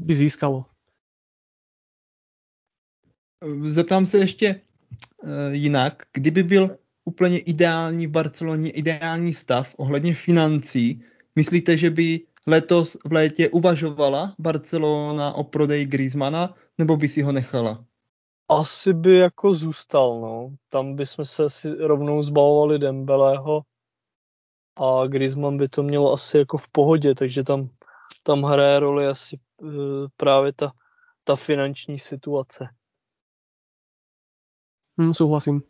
by 0.00 0.12
získalo 0.16 0.72
Zeptám 3.62 4.06
se 4.06 4.18
ještě 4.18 4.60
uh, 5.22 5.30
jinak, 5.50 6.02
kdyby 6.12 6.42
byl 6.42 6.76
úplně 7.04 7.38
ideální 7.38 8.06
v 8.06 8.10
Barceloně, 8.10 8.70
ideální 8.70 9.32
stav 9.32 9.74
ohledně 9.78 10.14
financí, 10.14 11.02
myslíte, 11.36 11.76
že 11.76 11.90
by 11.90 12.20
letos 12.46 12.96
v 13.04 13.12
létě 13.12 13.48
uvažovala 13.48 14.34
Barcelona 14.38 15.32
o 15.32 15.44
prodej 15.44 15.86
Griezmana, 15.86 16.54
nebo 16.78 16.96
by 16.96 17.08
si 17.08 17.22
ho 17.22 17.32
nechala? 17.32 17.84
Asi 18.48 18.92
by 18.92 19.18
jako 19.18 19.54
zůstal, 19.54 20.20
no. 20.20 20.56
Tam 20.68 20.96
bychom 20.96 21.24
se 21.24 21.44
asi 21.44 21.68
rovnou 21.70 22.22
zbavovali 22.22 22.78
Dembeleho 22.78 23.62
a 24.76 25.06
Griezmann 25.06 25.56
by 25.56 25.68
to 25.68 25.82
mělo 25.82 26.12
asi 26.12 26.38
jako 26.38 26.58
v 26.58 26.68
pohodě, 26.68 27.14
takže 27.14 27.42
tam, 27.42 27.68
tam 28.22 28.42
hraje 28.42 28.80
roli 28.80 29.06
asi 29.06 29.38
uh, 29.62 29.70
právě 30.16 30.52
ta, 30.52 30.72
ta 31.24 31.36
finanční 31.36 31.98
situace. 31.98 32.68
Hmm, 34.98 35.14
souhlasím. 35.14 35.62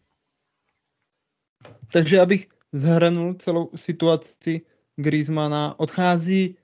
Takže 1.93 2.21
abych 2.21 2.49
zhrnul 2.73 3.35
celou 3.35 3.71
situaci 3.77 4.61
Griezmana, 4.97 5.81
odchází 5.81 6.57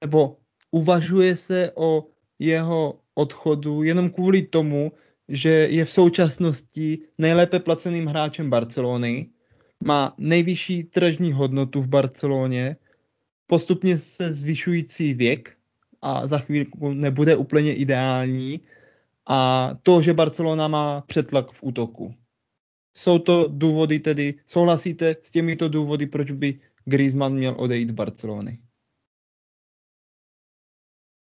nebo 0.00 0.36
uvažuje 0.70 1.36
se 1.36 1.72
o 1.74 2.06
jeho 2.38 3.00
odchodu 3.14 3.82
jenom 3.82 4.10
kvůli 4.10 4.42
tomu, 4.42 4.92
že 5.28 5.50
je 5.50 5.84
v 5.84 5.92
současnosti 5.92 6.98
nejlépe 7.18 7.60
placeným 7.60 8.06
hráčem 8.06 8.50
Barcelony, 8.50 9.30
má 9.84 10.14
nejvyšší 10.18 10.84
tržní 10.84 11.32
hodnotu 11.32 11.80
v 11.80 11.88
Barceloně, 11.88 12.76
postupně 13.46 13.98
se 13.98 14.32
zvyšující 14.32 15.14
věk 15.14 15.56
a 16.02 16.26
za 16.26 16.38
chvíli 16.38 16.66
nebude 16.92 17.36
úplně 17.36 17.74
ideální 17.74 18.60
a 19.28 19.70
to, 19.82 20.02
že 20.02 20.14
Barcelona 20.14 20.68
má 20.68 21.00
přetlak 21.00 21.50
v 21.50 21.62
útoku. 21.62 22.14
Jsou 22.96 23.18
to 23.18 23.48
důvody 23.48 23.98
tedy, 23.98 24.34
souhlasíte 24.46 25.16
s 25.22 25.30
těmito 25.30 25.68
důvody, 25.68 26.06
proč 26.06 26.30
by 26.30 26.60
Griezmann 26.84 27.34
měl 27.34 27.54
odejít 27.58 27.88
z 27.88 27.92
Barcelony? 27.92 28.58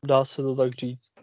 Dá 0.06 0.24
se 0.24 0.42
to 0.42 0.56
tak 0.56 0.72
říct. 0.72 1.14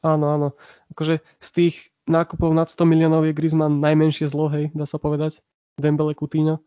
Áno, 0.00 0.32
áno. 0.32 0.48
Akože 0.96 1.20
z 1.40 1.48
tých 1.52 1.74
nákupov 2.08 2.56
nad 2.56 2.72
100 2.72 2.88
miliónov 2.88 3.28
je 3.28 3.36
Griezmann 3.36 3.84
najmenšie 3.84 4.32
zlo, 4.32 4.48
hej, 4.48 4.72
dá 4.72 4.88
sa 4.88 4.96
povedať. 4.96 5.44
Dembele, 5.76 6.16
Coutinho. 6.16 6.64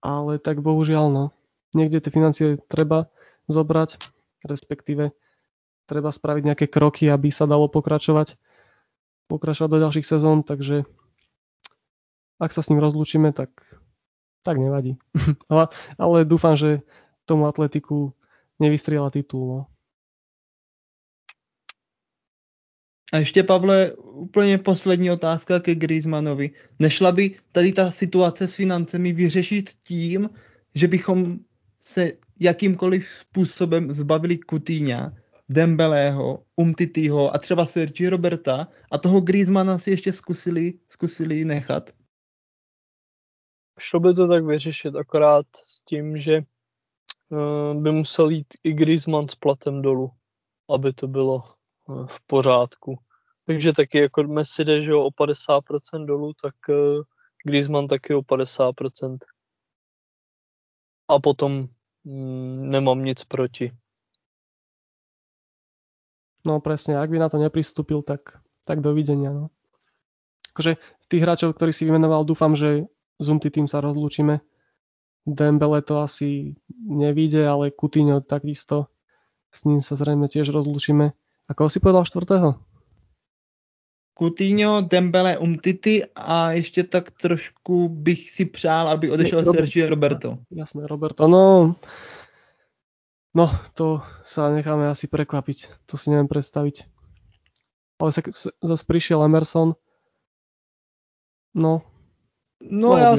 Ale 0.00 0.40
tak 0.40 0.64
bohužiaľ, 0.64 1.12
no. 1.12 1.24
Niekde 1.76 2.00
tie 2.00 2.12
financie 2.12 2.48
treba 2.72 3.12
zobrať, 3.52 4.00
respektíve 4.48 5.12
treba 5.86 6.12
spraviť 6.12 6.42
nejaké 6.44 6.66
kroky, 6.70 7.10
aby 7.10 7.30
sa 7.30 7.46
dalo 7.46 7.68
pokračovať, 7.68 8.36
pokračovať 9.28 9.70
do 9.70 9.82
ďalších 9.82 10.06
sezón, 10.06 10.42
takže 10.46 10.86
ak 12.42 12.50
sa 12.50 12.62
s 12.62 12.68
ním 12.70 12.82
rozlúčime, 12.82 13.30
tak, 13.30 13.50
tak 14.42 14.58
nevadí. 14.58 14.98
ale, 15.52 15.70
ale 15.98 16.26
dúfam, 16.26 16.58
že 16.58 16.82
tomu 17.24 17.46
atletiku 17.46 18.10
nevystriela 18.58 19.10
titul. 19.10 19.46
No. 19.46 19.62
A 23.12 23.18
ještě, 23.18 23.42
Pavle, 23.42 23.92
úplně 23.92 24.58
poslední 24.58 25.10
otázka 25.10 25.60
ke 25.60 25.74
Griezmannovi. 25.74 26.50
Nešla 26.78 27.12
by 27.12 27.36
tady 27.52 27.72
ta 27.72 27.90
situace 27.90 28.48
s 28.48 28.54
financemi 28.54 29.12
vyřešit 29.12 29.70
tím, 29.82 30.30
že 30.74 30.88
bychom 30.88 31.38
se 31.80 32.12
jakýmkoliv 32.40 33.08
způsobem 33.08 33.90
zbavili 33.90 34.38
Kutíňa 34.38 35.12
Dembelého, 35.52 36.44
Umtitýho 36.56 37.34
a 37.34 37.38
třeba 37.38 37.66
Sergi 37.66 38.08
Roberta 38.08 38.68
a 38.92 38.98
toho 38.98 39.20
Griezmana 39.20 39.78
si 39.78 39.90
ještě 39.90 40.12
zkusili, 40.12 40.78
zkusili 40.88 41.44
nechat? 41.44 41.90
Šlo 43.80 44.00
by 44.00 44.14
to 44.14 44.28
tak 44.28 44.44
vyřešit 44.44 44.96
akorát 44.96 45.46
s 45.56 45.82
tím, 45.84 46.18
že 46.18 46.40
uh, 47.28 47.82
by 47.82 47.92
musel 47.92 48.30
jít 48.30 48.46
i 48.64 48.72
Griezmann 48.72 49.28
s 49.28 49.34
platem 49.34 49.82
dolů, 49.82 50.10
aby 50.70 50.92
to 50.92 51.08
bylo 51.08 51.40
uh, 51.88 52.06
v 52.06 52.20
pořádku. 52.26 52.98
Takže 53.46 53.72
taky 53.72 53.98
jako 53.98 54.22
Messi 54.22 54.64
jde 54.64 54.82
že 54.82 54.94
o 54.94 55.08
50% 55.08 56.06
dolů, 56.06 56.32
tak 56.42 56.54
uh, 56.68 57.02
Griezmann 57.46 57.86
taky 57.86 58.14
o 58.14 58.20
50%. 58.20 59.18
A 61.08 61.18
potom 61.18 61.66
mm, 62.04 62.70
nemám 62.70 63.04
nic 63.04 63.24
proti. 63.24 63.81
No 66.42 66.58
presne, 66.58 66.98
ak 66.98 67.10
by 67.10 67.18
na 67.22 67.28
to 67.30 67.38
nepristúpil, 67.38 68.02
tak, 68.02 68.42
tak 68.66 68.82
dovidenia. 68.82 69.30
No. 69.30 69.54
Akože 70.52 70.76
z 70.76 71.06
tých 71.06 71.22
hráčov, 71.22 71.54
ktorých 71.54 71.76
si 71.76 71.84
vymenoval, 71.86 72.26
dúfam, 72.26 72.52
že 72.58 72.90
z 73.22 73.26
Umty 73.30 73.48
tým 73.48 73.70
sa 73.70 73.80
rozlúčime. 73.80 74.42
Dembele 75.22 75.80
to 75.86 76.02
asi 76.02 76.58
nevíde, 76.82 77.46
ale 77.46 77.70
Coutinho 77.70 78.20
takisto. 78.20 78.90
S 79.54 79.64
ním 79.64 79.78
sa 79.78 79.94
zrejme 79.94 80.26
tiež 80.26 80.50
rozlúčime. 80.50 81.14
A 81.46 81.50
koho 81.54 81.70
si 81.70 81.78
povedal 81.78 82.02
štvrtého? 82.04 82.58
Coutinho, 84.18 84.80
Dembele, 84.80 85.38
Umtiti 85.38 86.04
a 86.16 86.52
ještě 86.52 86.82
tak 86.84 87.10
trošku 87.10 87.88
bych 87.88 88.30
si 88.30 88.44
přál, 88.44 88.88
aby 88.88 89.10
odešel 89.10 89.44
Sergio 89.44 89.88
Roberto. 89.88 90.38
Jasné, 90.50 90.86
Roberto. 90.86 91.28
No, 91.28 91.74
no, 93.34 93.50
to 93.74 94.00
sa 94.22 94.52
necháme 94.52 94.88
asi 94.88 95.08
prekvapiť. 95.08 95.88
To 95.88 95.96
si 95.96 96.10
neviem 96.12 96.28
predstaviť. 96.28 96.88
Ale 98.02 98.10
sa, 98.10 98.20
zase 98.50 98.84
prišiel 98.84 99.22
Emerson. 99.22 99.78
No, 101.54 101.86
No 102.70 102.96
já 102.96 103.16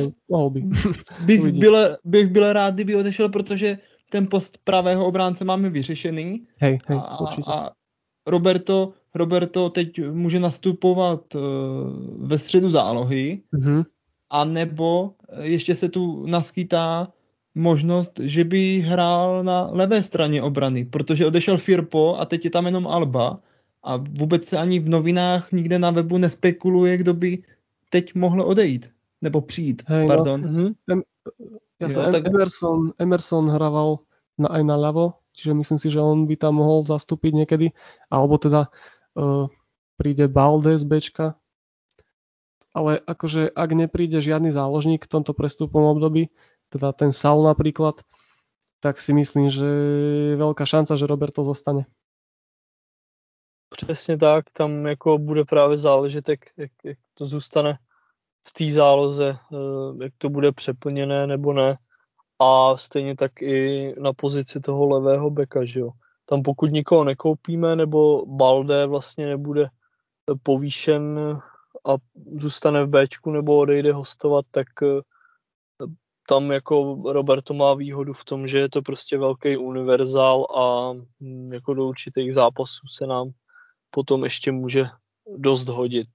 by. 0.49 0.61
bych, 1.25 1.41
byl, 1.41 1.97
bych 2.03 2.27
byl 2.27 2.53
rád, 2.53 2.73
kdyby 2.73 2.95
odešel, 2.95 3.29
protože 3.29 3.77
ten 4.09 4.27
post 4.27 4.57
pravého 4.63 5.05
obránce 5.05 5.45
máme 5.45 5.69
vyřešený. 5.69 6.47
Hej, 6.57 6.79
hej, 6.87 6.97
a, 6.97 7.17
a 7.47 7.71
Roberto, 8.27 8.93
Roberto 9.15 9.69
teď 9.69 10.11
může 10.11 10.39
nastupovat 10.39 11.35
uh, 11.35 11.41
ve 12.27 12.37
středu 12.37 12.69
zálohy, 12.69 13.41
mm-hmm. 13.53 13.85
a 14.29 14.45
nebo 14.45 15.13
ještě 15.41 15.75
se 15.75 15.89
tu 15.89 16.25
naskýtá 16.25 17.07
možnost, 17.55 18.19
že 18.19 18.43
by 18.43 18.79
hrál 18.87 19.43
na 19.43 19.69
levé 19.71 20.03
straně 20.03 20.41
obrany, 20.41 20.85
protože 20.85 21.25
odešel 21.25 21.57
Firpo 21.57 22.15
a 22.19 22.25
teď 22.25 22.45
je 22.45 22.51
tam 22.51 22.65
jenom 22.65 22.87
Alba 22.87 23.39
a 23.83 23.97
vůbec 23.97 24.45
se 24.45 24.57
ani 24.57 24.79
v 24.79 24.89
novinách 24.89 25.51
nikde 25.51 25.79
na 25.79 25.91
webu 25.91 26.17
nespekuluje, 26.17 26.97
kdo 26.97 27.13
by 27.13 27.43
teď 27.89 28.15
mohl 28.15 28.41
odejít 28.41 28.89
nebo 29.21 29.41
přijít, 29.41 29.83
Hej, 29.87 30.01
no. 30.01 30.07
pardon. 30.07 30.41
No, 30.41 30.47
mm-hmm. 30.47 30.73
em, 30.91 31.01
jasne, 31.79 32.03
jo, 32.03 32.11
tak... 32.11 32.27
Emerson, 32.27 32.91
Emerson 32.99 33.49
hrával 33.49 33.99
na, 34.37 34.47
aj 34.49 34.63
na 34.67 34.75
ľavo, 34.75 35.23
čiže 35.31 35.53
myslím 35.53 35.79
si, 35.79 35.87
že 35.93 36.03
on 36.03 36.27
by 36.27 36.35
tam 36.35 36.59
mohol 36.59 36.83
zastúpiť 36.83 37.31
niekedy, 37.31 37.71
alebo 38.11 38.35
teda 38.35 38.67
uh, 39.15 39.47
príde 39.95 40.27
Balde 40.27 40.75
z 40.75 40.83
Bčka, 40.83 41.39
ale 42.73 42.99
akože 43.05 43.53
ak 43.53 43.69
nepríde 43.71 44.19
žiadny 44.19 44.49
záložník 44.49 45.05
v 45.05 45.11
tomto 45.13 45.31
prestupnom 45.31 45.93
období, 45.93 46.33
teda 46.73 46.91
ten 46.91 47.13
Saul 47.13 47.45
napríklad, 47.45 48.01
tak 48.81 48.97
si 48.97 49.13
myslím, 49.13 49.53
že 49.53 49.65
je 50.33 50.35
veľká 50.35 50.65
šanca, 50.65 50.97
že 50.97 51.05
Roberto 51.07 51.45
zostane. 51.45 51.85
Přesně 53.69 54.17
tak, 54.17 54.45
tam 54.53 54.85
jako 54.85 55.17
bude 55.17 55.45
právě 55.45 55.77
záležet, 55.77 56.29
jak, 56.29 56.39
jak, 56.57 56.71
jak 56.83 56.97
to 57.13 57.25
zůstane 57.25 57.77
v 58.47 58.53
té 58.53 58.69
záloze, 58.69 59.37
eh, 59.53 60.03
jak 60.03 60.13
to 60.17 60.29
bude 60.29 60.51
přeplněné 60.51 61.27
nebo 61.27 61.53
ne. 61.53 61.75
A 62.39 62.77
stejně 62.77 63.15
tak 63.15 63.41
i 63.41 63.93
na 64.01 64.13
pozici 64.13 64.59
toho 64.59 64.87
levého 64.87 65.29
beka, 65.29 65.65
že 65.65 65.79
jo. 65.79 65.89
Tam 66.25 66.41
pokud 66.41 66.71
nikoho 66.71 67.03
nekoupíme, 67.03 67.75
nebo 67.75 68.25
Balde 68.25 68.85
vlastně 68.85 69.27
nebude 69.27 69.67
povýšen 70.43 71.19
a 71.87 71.95
zůstane 72.35 72.83
v 72.83 72.89
Bčku 72.89 73.31
nebo 73.31 73.57
odejde 73.57 73.93
hostovat, 73.93 74.45
tak 74.51 74.67
eh, 74.83 75.01
tam 76.27 76.51
jako 76.51 77.03
Roberto 77.11 77.53
má 77.53 77.73
výhodu 77.73 78.13
v 78.13 78.25
tom, 78.25 78.47
že 78.47 78.59
je 78.59 78.69
to 78.69 78.81
prostě 78.81 79.17
velký 79.17 79.57
univerzál 79.57 80.47
a 80.57 80.93
jako 81.53 81.73
do 81.73 81.87
určitých 81.87 82.33
zápasů 82.33 82.87
se 82.87 83.07
nám 83.07 83.31
potom 83.89 84.23
ještě 84.23 84.51
může 84.51 84.83
dost 85.37 85.67
hodit. 85.67 86.07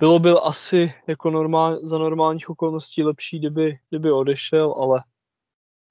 Bylo 0.00 0.18
byl 0.18 0.40
asi 0.44 0.94
jako 1.08 1.30
normál, 1.30 1.86
za 1.86 1.98
normálních 1.98 2.50
okolností 2.50 3.02
lepší, 3.02 3.38
kdyby, 3.38 3.78
kdyby 3.90 4.12
odešel, 4.12 4.72
ale 4.72 5.02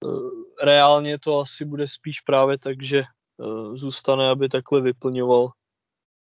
uh, 0.06 0.30
reálně 0.64 1.20
to 1.20 1.40
asi 1.40 1.66
bude 1.66 1.88
spíš 1.88 2.22
právě 2.22 2.58
tak, 2.60 2.84
že 2.84 3.04
uh, 3.38 3.76
zůstane, 3.76 4.30
aby 4.30 4.50
takhle 4.50 4.82
vyplňoval 4.82 5.50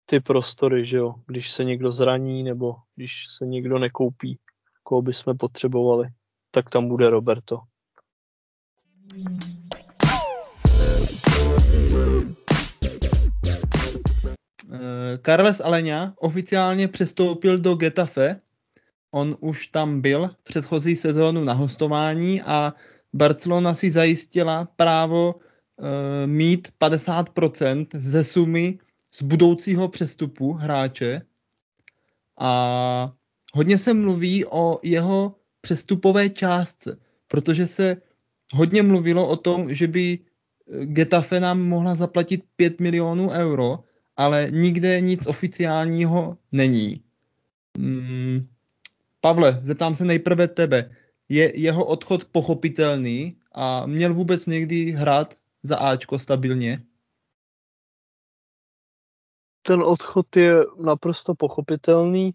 ty 0.06 0.20
prostory, 0.20 0.86
že 0.86 0.98
jo, 0.98 1.14
když 1.26 1.52
se 1.52 1.64
někdo 1.64 1.92
zraní 1.92 2.44
nebo 2.44 2.76
když 2.96 3.26
se 3.38 3.46
někdo 3.46 3.80
nekoupí, 3.80 4.40
koho 4.84 5.02
by 5.02 5.14
jsme 5.14 5.36
potřebovali, 5.36 6.08
tak 6.52 6.70
tam 6.70 6.88
bude 6.88 7.10
Roberto. 7.10 7.60
Eh, 14.72 15.18
Carles 15.26 15.60
Alenia 15.60 16.14
oficiálně 16.20 16.88
přestoupil 16.88 17.60
do 17.60 17.76
Getafe. 17.76 18.42
On 19.12 19.38
už 19.40 19.68
tam 19.68 20.02
byl 20.02 20.30
předchozí 20.44 20.96
sezónu 20.96 21.44
na 21.44 21.54
hostování 21.54 22.42
a 22.42 22.74
Barcelona 23.14 23.74
si 23.74 23.92
zajistila 23.92 24.68
právo 24.76 25.34
uh, 25.34 25.42
mít 26.26 26.68
50% 26.82 27.88
ze 27.94 28.24
sumy 28.24 28.80
z 29.14 29.22
budoucího 29.22 29.88
přestupu 29.88 30.54
hráče. 30.54 31.22
A 32.40 33.14
hodně 33.54 33.78
se 33.78 33.94
mluví 33.94 34.46
o 34.46 34.80
jeho 34.84 35.36
přestupové 35.68 36.30
částce, 36.30 36.98
protože 37.28 37.68
se 37.68 37.98
hodně 38.54 38.84
mluvilo 38.84 39.28
o 39.28 39.36
tom, 39.36 39.74
že 39.74 39.88
by 39.88 40.20
Getafe 40.84 41.40
nám 41.40 41.60
mohla 41.60 41.96
zaplatit 41.96 42.44
5 42.56 42.80
milionů 42.80 43.30
euro, 43.30 43.84
ale 44.16 44.48
nikde 44.52 45.02
nic 45.02 45.28
oficiálního 45.28 46.38
není. 46.52 47.04
Hmm. 47.78 48.48
Pavle, 49.22 49.60
zeptám 49.62 49.96
se 49.96 50.06
nejprve 50.06 50.48
tebe. 50.48 50.96
Je 51.30 51.60
jeho 51.60 51.86
odchod 51.86 52.26
pochopitelný 52.32 53.36
a 53.52 53.86
měl 53.86 54.14
vůbec 54.14 54.46
někdy 54.46 54.92
hrát 54.92 55.36
za 55.64 55.78
Ačko 55.78 56.20
stabilně? 56.20 56.84
Ten 59.62 59.84
odchod 59.84 60.36
je 60.36 60.64
naprosto 60.80 61.36
pochopitelný. 61.36 62.32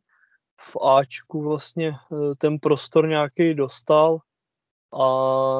V 0.62 0.76
Ačku 0.86 1.42
vlastně 1.42 1.88
eh, 1.88 2.34
ten 2.38 2.58
prostor 2.58 3.08
nějaký 3.08 3.54
dostal 3.54 4.18
a 5.00 5.06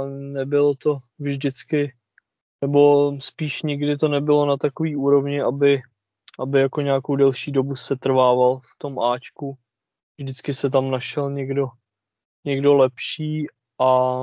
nebylo 0.09 0.75
to 0.75 0.97
vždycky, 1.19 1.95
nebo 2.61 3.13
spíš 3.21 3.63
nikdy 3.63 3.97
to 3.97 4.09
nebylo 4.09 4.47
na 4.47 4.57
takový 4.57 4.97
úrovni, 4.97 5.43
aby 5.43 5.83
aby 6.39 6.61
jako 6.61 6.81
nějakou 6.81 7.17
delší 7.17 7.53
dobu 7.53 7.77
se 7.77 7.97
trvával 7.97 8.61
v 8.61 8.79
tom 8.79 8.99
Ačku. 8.99 9.57
Vždycky 10.19 10.55
se 10.55 10.71
tam 10.71 10.91
našel 10.91 11.31
někdo, 11.31 11.67
někdo 12.45 12.75
lepší 12.75 13.47
a, 13.79 14.23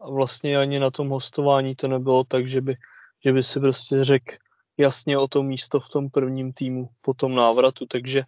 a 0.00 0.10
vlastně 0.10 0.58
ani 0.58 0.78
na 0.78 0.90
tom 0.90 1.08
hostování 1.08 1.76
to 1.76 1.88
nebylo 1.88 2.24
tak, 2.24 2.48
že 2.48 2.60
by, 2.60 2.76
že 3.24 3.32
by 3.32 3.42
si 3.42 3.60
prostě 3.60 4.04
řekl 4.04 4.36
jasně 4.76 5.18
o 5.18 5.28
to 5.28 5.42
místo 5.42 5.80
v 5.80 5.88
tom 5.88 6.10
prvním 6.10 6.52
týmu 6.52 6.88
po 7.04 7.14
tom 7.14 7.34
návratu, 7.34 7.86
takže 7.86 8.22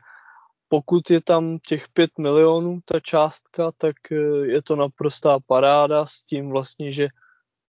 pokud 0.73 1.11
je 1.11 1.21
tam 1.21 1.59
těch 1.59 1.89
5 1.89 2.19
milionů 2.19 2.81
ta 2.85 3.01
částka, 3.01 3.73
tak 3.77 3.97
eh, 4.13 4.17
je 4.47 4.63
to 4.63 4.77
naprostá 4.77 5.39
paráda 5.47 6.07
s 6.07 6.25
tím 6.25 6.51
vlastně, 6.51 6.93
že 6.93 7.09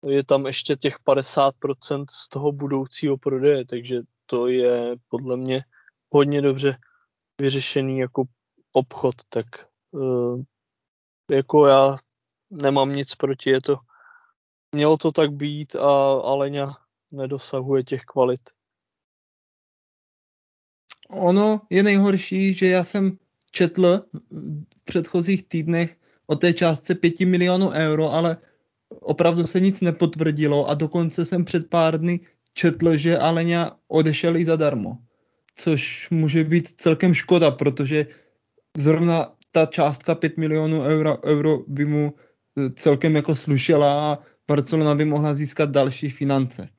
je 0.08 0.24
tam 0.24 0.46
ještě 0.46 0.76
těch 0.76 1.00
50% 1.00 2.06
z 2.10 2.30
toho 2.30 2.52
budoucího 2.52 3.18
prodeje, 3.18 3.66
takže 3.66 4.02
to 4.26 4.48
je 4.48 4.96
podle 5.08 5.38
mě 5.38 5.64
hodně 6.14 6.42
dobře 6.42 6.78
vyřešený 7.42 8.00
jako 8.00 8.24
obchod, 8.74 9.16
tak 9.30 9.46
uh, 9.92 10.42
jako 11.32 11.68
já 11.68 11.98
nemám 12.50 12.96
nic 12.96 13.16
proti, 13.16 13.50
je 13.50 13.62
to, 13.62 13.78
mělo 14.72 14.98
to 14.98 15.12
tak 15.12 15.32
být 15.32 15.76
a 15.76 16.14
Aleňa 16.22 16.78
nedosahuje 17.12 17.84
těch 17.84 18.02
kvalit. 18.04 18.42
Ono 21.10 21.62
je 21.70 21.84
nejhorší, 21.84 22.54
že 22.54 22.68
já 22.68 22.84
jsem 22.84 23.18
četl 23.52 24.06
v 24.32 24.84
předchozích 24.84 25.48
týdnech 25.48 25.98
o 26.28 26.36
té 26.36 26.54
částce 26.54 26.96
5 26.96 27.20
milionů 27.20 27.70
euro, 27.70 28.12
ale 28.12 28.38
opravdu 28.90 29.48
se 29.48 29.60
nic 29.60 29.82
nepotvrdilo 29.82 30.70
a 30.70 30.74
dokonce 30.74 31.26
jsem 31.26 31.46
před 31.46 31.70
pár 31.70 32.00
dny 32.00 32.20
četl, 32.54 32.98
že 32.98 33.18
Aleňa 33.18 33.72
odešel 33.88 34.38
i 34.38 34.46
zadarmo. 34.46 34.98
Což 35.56 36.08
může 36.12 36.44
být 36.44 36.68
celkem 36.68 37.14
škoda, 37.14 37.52
protože 37.52 38.06
zrovna 38.78 39.36
ta 39.52 39.66
částka 39.66 40.16
5 40.16 40.38
milionů 40.38 40.82
euro, 40.82 41.24
euro 41.24 41.64
by 41.68 41.86
mu 41.86 42.14
e, 42.14 42.70
celkem 42.70 43.16
jako 43.16 43.36
slušela 43.36 44.14
a 44.14 44.20
Barcelona 44.48 44.96
by 44.96 45.06
mohla 45.06 45.34
získat 45.34 45.70
další 45.70 46.10
finance. 46.10 46.70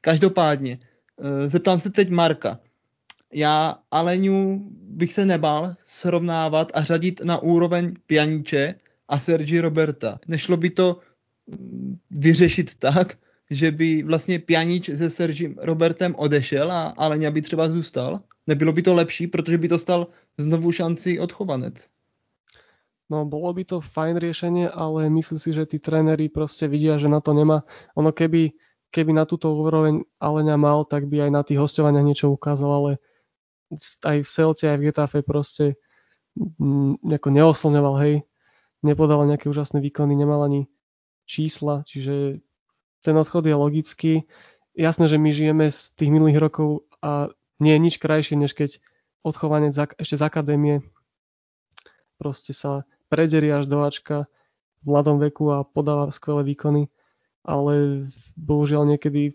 Každopádně, 0.00 0.78
e, 1.22 1.48
zeptám 1.48 1.78
se 1.80 1.90
teď 1.90 2.10
Marka. 2.10 2.60
Já 3.36 3.78
Aleňu 3.90 4.64
bych 4.96 5.12
se 5.12 5.26
nebál 5.26 5.74
srovnávat 5.84 6.72
a 6.74 6.84
řadit 6.84 7.20
na 7.24 7.38
úroveň 7.38 7.94
Pianiče 8.06 8.74
a 9.08 9.18
Sergi 9.18 9.60
Roberta. 9.60 10.18
Nešlo 10.28 10.56
by 10.56 10.70
to 10.70 11.00
mm, 11.46 11.98
vyřešit 12.10 12.74
tak, 12.74 13.18
že 13.50 13.70
by 13.70 14.02
vlastně 14.02 14.38
Pjanič 14.38 14.90
se 14.90 15.10
Seržím 15.10 15.54
Robertem 15.60 16.14
odešel 16.18 16.72
a 16.72 16.94
Aleňa 16.96 17.30
by 17.30 17.42
třeba 17.42 17.68
zůstal? 17.68 18.20
Nebylo 18.46 18.72
by 18.72 18.82
to 18.82 18.94
lepší, 18.94 19.26
protože 19.26 19.58
by 19.58 19.68
dostal 19.68 20.06
znovu 20.38 20.72
šanci 20.72 21.20
od 21.20 21.32
Chovanec? 21.32 21.88
No, 23.10 23.24
bolo 23.24 23.52
by 23.52 23.64
to 23.64 23.80
fajn 23.80 24.16
riešenie, 24.16 24.70
ale 24.70 25.10
myslím 25.10 25.38
si, 25.38 25.52
že 25.52 25.68
tí 25.68 25.78
tréneri 25.78 26.32
proste 26.32 26.66
vidia, 26.72 26.98
že 26.98 27.06
na 27.06 27.20
to 27.20 27.36
nemá. 27.36 27.62
Ono 27.94 28.10
keby, 28.16 28.50
keby 28.90 29.12
na 29.12 29.28
túto 29.28 29.52
úroveň 29.52 30.02
Aleňa 30.24 30.56
mal, 30.56 30.88
tak 30.88 31.06
by 31.06 31.28
aj 31.28 31.30
na 31.30 31.42
tých 31.44 31.60
hostovaniach 31.60 32.02
niečo 32.02 32.32
ukázal, 32.32 32.72
ale 32.72 32.92
aj 34.02 34.18
v 34.22 34.28
Celte, 34.28 34.66
aj 34.70 34.78
v 34.78 34.86
Getafe 34.90 35.18
proste 35.26 35.80
mm, 36.36 37.02
nejako 37.02 37.28
neoslňoval, 37.32 37.94
hej. 38.06 38.14
Nepodal 38.84 39.26
nejaké 39.26 39.50
úžasné 39.50 39.82
výkony, 39.82 40.14
nemal 40.14 40.46
ani 40.46 40.70
čísla, 41.26 41.82
čiže 41.88 42.44
ten 43.02 43.14
odchod 43.18 43.46
je 43.46 43.56
logický. 43.56 44.12
Jasné, 44.76 45.10
že 45.10 45.18
my 45.18 45.30
žijeme 45.32 45.66
z 45.72 45.90
tých 45.96 46.10
minulých 46.12 46.38
rokov 46.38 46.86
a 47.02 47.32
nie 47.58 47.72
je 47.74 47.80
nič 47.80 47.94
krajšie, 47.96 48.36
než 48.36 48.52
keď 48.52 48.78
odchovanec 49.26 49.74
ešte 49.98 50.16
z 50.20 50.22
akadémie 50.22 50.84
proste 52.20 52.52
sa 52.56 52.84
prederie 53.10 53.52
až 53.52 53.66
do 53.68 53.82
Ačka 53.84 54.26
v 54.82 54.84
mladom 54.86 55.18
veku 55.18 55.50
a 55.52 55.64
podáva 55.66 56.12
skvelé 56.12 56.46
výkony, 56.46 56.88
ale 57.42 58.06
bohužiaľ 58.38 58.86
niekedy 58.86 59.34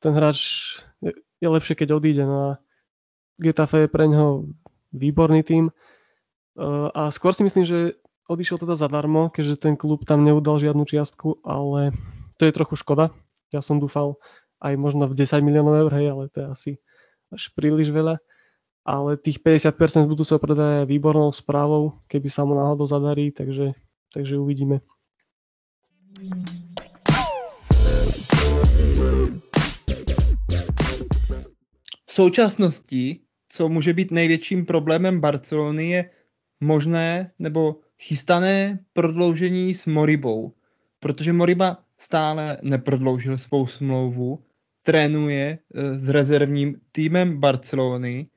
ten 0.00 0.12
hráč 0.12 0.38
je 1.40 1.48
lepšie, 1.48 1.74
keď 1.74 1.96
odíde. 1.96 2.24
No 2.24 2.36
a 2.36 2.50
Getafe 3.36 3.84
je 3.84 3.92
pre 3.92 4.08
neho 4.08 4.48
výborný 4.96 5.44
tým 5.44 5.68
a 6.96 7.12
skôr 7.12 7.36
si 7.36 7.44
myslím, 7.44 7.68
že 7.68 8.00
odišiel 8.32 8.56
teda 8.64 8.80
zadarmo, 8.80 9.28
keďže 9.28 9.60
ten 9.60 9.74
klub 9.76 10.08
tam 10.08 10.24
neudal 10.24 10.56
žiadnu 10.56 10.88
čiastku, 10.88 11.44
ale 11.44 11.92
to 12.40 12.48
je 12.48 12.56
trochu 12.56 12.80
škoda. 12.80 13.12
Ja 13.52 13.60
som 13.60 13.76
dúfal 13.76 14.16
aj 14.64 14.72
možno 14.80 15.04
v 15.04 15.14
10 15.14 15.44
miliónov 15.44 15.86
eur, 15.86 15.92
hej, 15.92 16.06
ale 16.16 16.24
to 16.32 16.40
je 16.40 16.46
asi 16.48 16.72
až 17.28 17.52
príliš 17.52 17.92
veľa. 17.92 18.18
Ale 18.86 19.18
tých 19.18 19.42
50% 19.42 20.06
z 20.06 20.10
budúceho 20.10 20.38
predaja 20.38 20.86
je 20.86 20.90
výbornou 20.90 21.28
správou, 21.34 22.00
keby 22.06 22.30
sa 22.30 22.46
mu 22.46 22.54
náhodou 22.54 22.86
zadarí, 22.88 23.34
takže, 23.34 23.74
takže 24.14 24.38
uvidíme. 24.38 24.80
V 32.06 32.10
současnosti, 32.10 33.25
co 33.56 33.68
může 33.68 33.92
být 33.92 34.10
největším 34.10 34.66
problémem 34.66 35.20
Barcelony, 35.20 35.88
je 35.88 36.10
možné 36.60 37.32
nebo 37.38 37.76
chystané 37.98 38.78
prodloužení 38.92 39.74
s 39.74 39.86
Moribou. 39.86 40.52
Protože 41.00 41.32
Moriba 41.32 41.78
stále 41.98 42.58
neprodloužil 42.62 43.38
svou 43.38 43.66
smlouvu, 43.66 44.44
trénuje 44.82 45.58
eh, 45.58 45.98
s 45.98 46.08
rezervním 46.08 46.80
týmem 46.92 47.40
Barcelony 47.40 48.28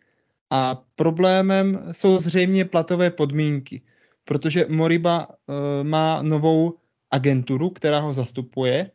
a 0.49 0.83
problémem 0.95 1.85
jsou 1.91 2.19
zřejmě 2.19 2.65
platové 2.65 3.11
podmínky, 3.11 3.81
protože 4.25 4.65
Moriba 4.69 5.27
uh, 5.27 5.35
má 5.83 6.21
novou 6.21 6.73
agenturu, 7.11 7.69
která 7.69 7.99
ho 7.99 8.13
zastupuje 8.13 8.91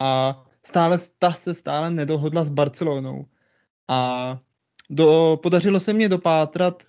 a 0.00 0.42
stále, 0.62 0.98
ta 1.18 1.32
se 1.32 1.54
stále 1.54 1.90
nedohodla 1.90 2.44
s 2.44 2.50
Barcelonou. 2.50 3.26
A 3.88 4.40
do, 4.90 5.38
podařilo 5.42 5.80
se 5.80 5.92
mě 5.92 6.08
dopátrat 6.08 6.82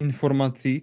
informací, 0.00 0.82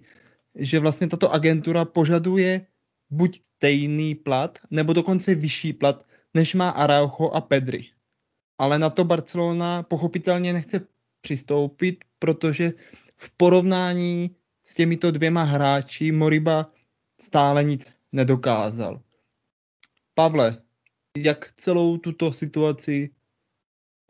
že 0.56 0.80
vlastně 0.80 1.08
tato 1.08 1.32
agentura 1.32 1.86
požaduje 1.86 2.68
buď 3.10 3.42
stejný 3.44 4.16
plat, 4.16 4.60
nebo 4.72 4.94
dokonce 4.94 5.36
vyšší 5.36 5.74
plat, 5.74 6.06
než 6.34 6.54
má 6.54 6.70
Araujo 6.70 7.30
a 7.30 7.42
Pedri. 7.42 7.90
Ale 8.58 8.80
na 8.80 8.90
to 8.90 9.04
Barcelona 9.04 9.84
pochopitelně 9.84 10.54
nechce 10.54 10.88
přistoupit, 11.22 12.04
protože 12.20 12.72
v 13.18 13.30
porovnání 13.38 14.36
s 14.66 14.74
těmito 14.74 15.12
dvěma 15.12 15.44
hráči 15.44 16.12
Moriba 16.12 16.68
stále 17.22 17.64
nic 17.64 17.94
nedokázal. 18.12 19.02
Pavle, 20.14 20.62
jak 21.18 21.52
celou 21.52 21.98
tuto 21.98 22.34
situaci 22.34 23.10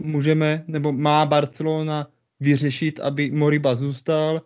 můžeme, 0.03 0.63
nebo 0.67 0.91
má 0.91 1.25
Barcelona 1.25 2.07
vyřešit, 2.41 2.99
aby 2.99 3.31
Moriba 3.31 3.75
zůstal 3.75 4.41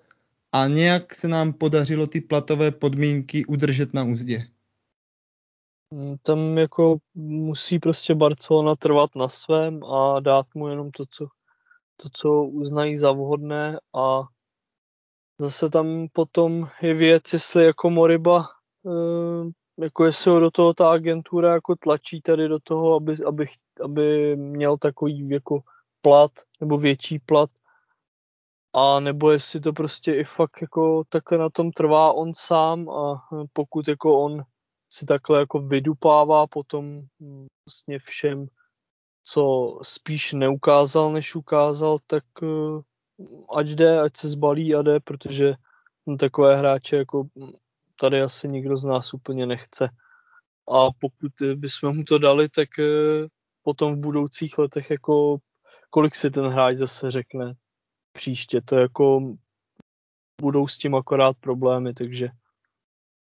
a 0.51 0.67
nějak 0.67 1.15
se 1.15 1.27
nám 1.27 1.53
podařilo 1.53 2.07
ty 2.07 2.21
platové 2.21 2.71
podmínky 2.71 3.45
udržet 3.45 3.93
na 3.93 4.03
úzdě? 4.03 4.47
Mm, 5.91 6.15
tam 6.21 6.57
jako 6.57 6.97
musí 7.15 7.79
prostě 7.79 8.15
Barcelona 8.15 8.75
trvat 8.75 9.15
na 9.15 9.27
svém 9.27 9.83
a 9.83 10.19
dát 10.19 10.45
mu 10.55 10.67
jenom 10.67 10.91
to, 10.91 11.05
co, 11.09 11.27
to, 11.97 12.09
co 12.13 12.43
uznají 12.43 12.97
za 12.97 13.11
vhodné 13.11 13.79
a 13.95 14.21
zase 15.39 15.69
tam 15.69 16.07
potom 16.13 16.67
je 16.81 16.93
věc, 16.93 17.33
jestli 17.33 17.65
jako 17.65 17.89
Moriba, 17.89 18.45
eh, 18.87 19.51
jako 19.83 20.05
jestli 20.05 20.31
ho 20.31 20.39
do 20.39 20.51
toho 20.51 20.73
ta 20.73 20.91
agentura 20.91 21.53
jako 21.53 21.75
tlačí 21.75 22.21
tady 22.21 22.47
do 22.47 22.59
toho, 22.59 22.95
aby, 22.95 23.15
aby, 23.27 23.45
aby 23.83 24.35
měl 24.35 24.77
takový 24.77 25.29
jako 25.29 25.59
plat 26.01 26.31
nebo 26.61 26.77
větší 26.77 27.19
plat, 27.19 27.49
a 28.75 28.99
nebo 28.99 29.31
jestli 29.31 29.59
to 29.59 29.73
prostě 29.73 30.13
i 30.15 30.23
fakt 30.23 30.61
jako 30.61 31.03
takhle 31.09 31.37
na 31.37 31.49
tom 31.49 31.71
trvá 31.71 32.13
on 32.13 32.33
sám 32.35 32.89
a 32.89 33.27
pokud 33.53 33.87
jako 33.87 34.23
on 34.23 34.43
si 34.89 35.05
takhle 35.05 35.39
jako 35.39 35.59
vydupává 35.59 36.47
potom 36.47 37.01
vlastně 37.65 37.99
všem, 37.99 38.47
co 39.23 39.75
spíš 39.81 40.33
neukázal, 40.33 41.11
než 41.11 41.35
ukázal, 41.35 41.97
tak 42.07 42.23
eh, 42.43 42.81
ať 43.55 43.67
jde, 43.67 44.01
ať 44.01 44.17
se 44.17 44.29
zbalí 44.29 44.75
a 44.75 44.81
jde, 44.81 44.99
protože 44.99 45.53
takové 46.19 46.55
hráče 46.55 46.95
jako 46.95 47.27
tady 47.99 48.21
asi 48.21 48.47
nikdo 48.47 48.77
z 48.77 48.85
nás 48.85 49.13
úplně 49.13 49.45
nechce. 49.45 49.89
A 50.71 50.87
pokud 50.99 51.31
bychom 51.55 51.97
mu 51.97 52.03
to 52.03 52.17
dali, 52.17 52.49
tak 52.49 52.79
eh, 52.79 53.27
potom 53.63 53.95
v 53.95 53.99
budoucích 53.99 54.57
letech 54.57 54.89
jako 54.89 55.37
kolik 55.89 56.15
si 56.15 56.31
ten 56.31 56.47
hráč 56.47 56.77
zase 56.77 57.11
řekne 57.11 57.55
příště, 58.15 58.61
to 58.61 58.75
jako 58.75 59.35
budou 60.41 60.67
s 60.67 60.77
tím 60.77 60.95
akorát 60.95 61.37
problémy, 61.37 61.93
takže 61.93 62.29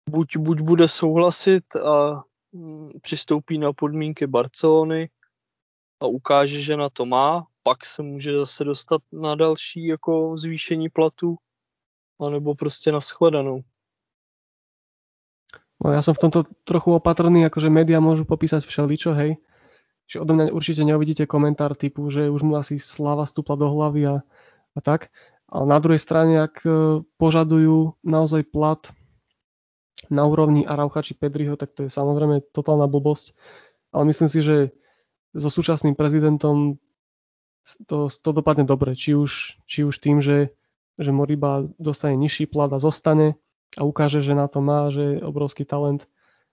buď, 0.10 0.38
buď 0.38 0.62
bude 0.62 0.88
souhlasit 0.88 1.76
a 1.76 2.24
mm, 2.52 2.90
přistoupí 3.02 3.58
na 3.58 3.74
podmínky 3.74 4.28
Barcelony 4.28 5.10
a 6.02 6.06
ukáže, 6.06 6.62
že 6.62 6.78
na 6.78 6.90
to 6.90 7.06
má, 7.06 7.48
pak 7.64 7.86
se 7.86 8.04
může 8.04 8.38
zase 8.38 8.64
dostat 8.64 9.02
na 9.12 9.36
další 9.36 9.86
jako 9.86 10.38
zvýšení 10.38 10.90
platu, 10.90 11.36
anebo 12.22 12.56
prostě 12.56 12.92
na 12.92 13.00
shledanou. 13.00 13.62
No 15.84 15.92
ja 15.92 16.00
som 16.00 16.16
v 16.16 16.24
tomto 16.24 16.48
trochu 16.64 16.96
opatrný, 16.96 17.44
akože 17.44 17.68
média 17.68 18.00
môžu 18.00 18.24
popísať 18.24 18.64
všeličo, 18.64 19.12
hej. 19.20 19.36
Čiže 20.08 20.24
odo 20.24 20.32
mňa 20.32 20.56
určite 20.56 20.82
neuvidíte 20.88 21.28
komentár 21.28 21.76
typu, 21.76 22.08
že 22.08 22.32
už 22.32 22.42
mu 22.48 22.56
asi 22.56 22.80
slava 22.80 23.28
stúpla 23.28 23.60
do 23.60 23.68
hlavy 23.68 24.02
a, 24.08 24.16
a 24.74 24.80
tak. 24.82 25.14
Ale 25.54 25.66
na 25.70 25.78
druhej 25.78 26.02
strane, 26.02 26.42
ak 26.42 26.66
e, 26.66 26.70
požadujú 27.22 28.02
naozaj 28.02 28.50
plat 28.50 28.82
na 30.10 30.26
úrovni 30.26 30.66
Araucha 30.66 31.06
či 31.06 31.14
Pedriho, 31.14 31.54
tak 31.56 31.78
to 31.78 31.86
je 31.88 31.92
samozrejme 31.94 32.42
totálna 32.52 32.90
blbosť. 32.90 33.38
Ale 33.94 34.10
myslím 34.10 34.30
si, 34.30 34.40
že 34.42 34.58
so 35.34 35.50
súčasným 35.50 35.94
prezidentom 35.94 36.82
to, 37.88 38.10
to 38.10 38.30
dopadne 38.34 38.66
dobre. 38.66 38.98
Či 38.98 39.16
už, 39.16 39.62
či 39.70 39.86
už 39.86 40.02
tým, 40.02 40.20
že, 40.20 40.52
že 40.98 41.12
Moriba 41.14 41.70
dostane 41.78 42.18
nižší 42.18 42.50
plat 42.50 42.70
a 42.74 42.82
zostane 42.82 43.38
a 43.78 43.86
ukáže, 43.86 44.22
že 44.22 44.38
na 44.38 44.46
to 44.46 44.62
má, 44.62 44.90
že 44.94 45.18
je 45.18 45.26
obrovský 45.26 45.66
talent, 45.66 46.06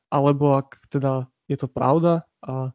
alebo 0.09 0.57
ak 0.57 0.81
teda 0.89 1.29
je 1.51 1.57
to 1.59 1.69
pravda 1.69 2.25
a, 2.41 2.73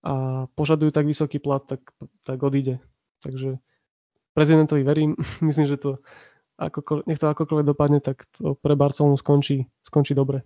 a 0.00 0.12
požadujú 0.54 0.94
tak 0.94 1.04
vysoký 1.04 1.42
plat, 1.42 1.60
tak, 1.64 1.82
tak 2.24 2.38
odíde. 2.40 2.80
Takže 3.20 3.58
prezidentovi 4.36 4.82
verím. 4.84 5.16
Myslím, 5.40 5.66
že 5.66 5.76
to 5.76 5.98
ako, 6.60 7.04
nech 7.08 7.20
to 7.20 7.28
akokoľvek 7.28 7.66
dopadne, 7.68 8.00
tak 8.00 8.24
to 8.36 8.56
pre 8.60 8.76
Barcelonu 8.76 9.16
skončí, 9.16 9.68
skončí 9.84 10.14
dobre. 10.14 10.44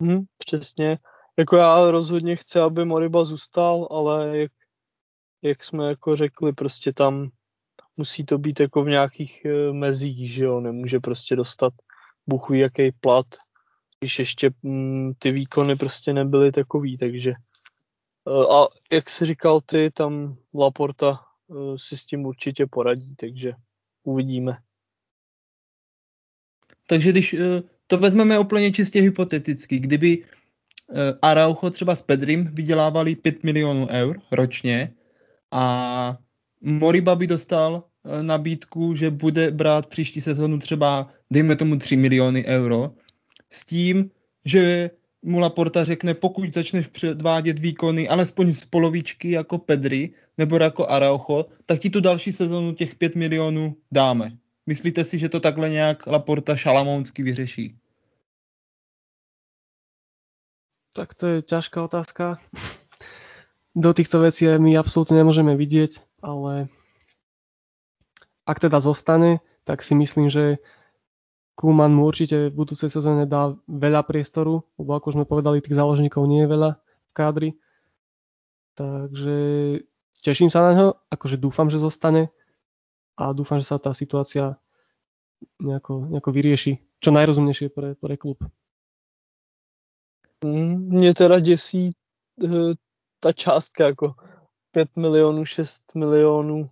Hmm, 0.00 0.24
přesně. 0.38 0.98
Jako 1.38 1.56
já 1.56 1.90
rozhodně 1.90 2.36
chci, 2.36 2.60
aby 2.60 2.84
Moriba 2.84 3.24
zůstal, 3.24 3.88
ale 3.90 4.38
jak, 4.38 4.52
jak 5.42 5.64
jsme 5.64 5.88
jako 5.88 6.16
řekli, 6.16 6.52
prostě 6.52 6.92
tam 6.92 7.30
musí 7.96 8.24
to 8.24 8.38
být 8.38 8.60
jako 8.60 8.84
v 8.84 8.88
nějakých 8.88 9.44
e, 9.44 9.72
mezích, 9.72 10.32
že 10.32 10.44
jo, 10.44 10.60
nemůže 10.60 11.00
prostě 11.00 11.36
dostat 11.36 11.72
buchví 12.26 12.58
jaký 12.58 12.92
plat, 13.00 13.26
když 14.00 14.18
ještě 14.18 14.50
mm, 14.62 15.12
ty 15.18 15.30
výkony 15.30 15.76
prostě 15.76 16.12
nebyly 16.12 16.52
takový, 16.52 16.96
takže 16.96 17.30
e, 17.30 17.36
a 18.54 18.66
jak 18.92 19.10
jsi 19.10 19.24
říkal 19.24 19.60
ty, 19.60 19.90
tam 19.90 20.36
Laporta 20.54 21.29
si 21.76 21.96
s 21.96 22.06
tím 22.06 22.24
určitě 22.24 22.66
poradí, 22.66 23.14
takže 23.16 23.52
uvidíme. 24.04 24.58
Takže 26.86 27.10
když 27.10 27.34
eh, 27.34 27.62
to 27.86 27.98
vezmeme 27.98 28.38
úplně 28.38 28.72
čistě 28.72 29.00
hypoteticky, 29.00 29.78
kdyby 29.78 30.24
Araujo 31.22 31.70
třeba 31.70 31.96
s 31.96 32.02
Pedrim 32.02 32.44
vydělávali 32.44 33.16
5 33.16 33.44
milionů 33.44 33.88
eur 33.90 34.20
ročně 34.32 34.94
a 35.50 36.18
Moriba 36.60 37.14
by 37.14 37.26
dostal 37.26 37.84
eh, 38.04 38.22
nabídku, 38.22 38.96
že 38.96 39.10
bude 39.10 39.50
brát 39.50 39.86
příští 39.86 40.20
sezonu 40.20 40.58
třeba, 40.58 41.10
dejme 41.30 41.56
tomu 41.56 41.76
3 41.76 41.96
miliony 41.96 42.44
euro, 42.44 42.94
s 43.50 43.64
tím, 43.64 44.10
že 44.44 44.90
mu 45.22 45.38
Laporta 45.38 45.84
řekne, 45.84 46.14
pokud 46.14 46.54
začneš 46.54 46.86
předvádět 46.86 47.58
výkony 47.58 48.08
alespoň 48.08 48.54
z 48.54 48.64
polovičky 48.64 49.30
jako 49.30 49.58
Pedri 49.58 50.10
nebo 50.38 50.56
jako 50.56 50.86
Araujo, 50.86 51.46
tak 51.66 51.80
ti 51.80 51.90
tu 51.90 52.00
další 52.00 52.32
sezonu 52.32 52.74
těch 52.74 52.94
5 52.94 53.14
milionů 53.14 53.76
dáme. 53.92 54.30
Myslíte 54.66 55.04
si, 55.04 55.18
že 55.18 55.28
to 55.28 55.40
takhle 55.40 55.68
nějak 55.68 56.06
Laporta 56.06 56.56
šalamounsky 56.56 57.22
vyřeší? 57.22 57.76
Tak 60.92 61.14
to 61.14 61.26
je 61.26 61.42
ťažká 61.42 61.84
otázka. 61.84 62.38
Do 63.74 63.94
týchto 63.94 64.18
vecí 64.18 64.50
my 64.58 64.74
absolútne 64.74 65.14
nemôžeme 65.14 65.54
vidieť, 65.54 66.02
ale 66.26 66.66
ak 68.42 68.58
teda 68.58 68.82
zostane, 68.82 69.38
tak 69.62 69.86
si 69.86 69.94
myslím, 69.94 70.26
že 70.26 70.58
Kuman 71.60 71.92
mu 71.92 72.08
určite 72.08 72.48
v 72.48 72.56
budúcej 72.56 72.88
sezóne 72.88 73.28
dá 73.28 73.52
veľa 73.68 74.00
priestoru, 74.08 74.64
lebo 74.80 74.96
ako 74.96 75.12
sme 75.12 75.28
povedali, 75.28 75.60
tých 75.60 75.76
záložníkov 75.76 76.24
nie 76.24 76.48
je 76.48 76.52
veľa 76.56 76.70
v 76.80 77.10
kádri. 77.12 77.50
Takže 78.80 79.36
teším 80.24 80.48
sa 80.48 80.64
na 80.64 80.72
ňo, 80.72 80.88
akože 81.12 81.36
dúfam, 81.36 81.68
že 81.68 81.76
zostane 81.76 82.32
a 83.20 83.36
dúfam, 83.36 83.60
že 83.60 83.68
sa 83.68 83.76
tá 83.76 83.92
situácia 83.92 84.56
nejako, 85.60 86.08
nejako 86.08 86.30
vyrieši 86.32 86.80
čo 86.96 87.12
najrozumnejšie 87.12 87.68
pre, 87.68 87.92
pre 88.00 88.16
klub. 88.16 88.40
Mě 90.44 91.14
teda 91.14 91.40
děsí 91.40 91.90
eh, 92.44 92.72
ta 93.20 93.32
částka 93.32 93.86
jako 93.86 94.14
5 94.72 94.96
milionů, 94.96 95.44
6 95.44 95.94
milionů 95.94 96.66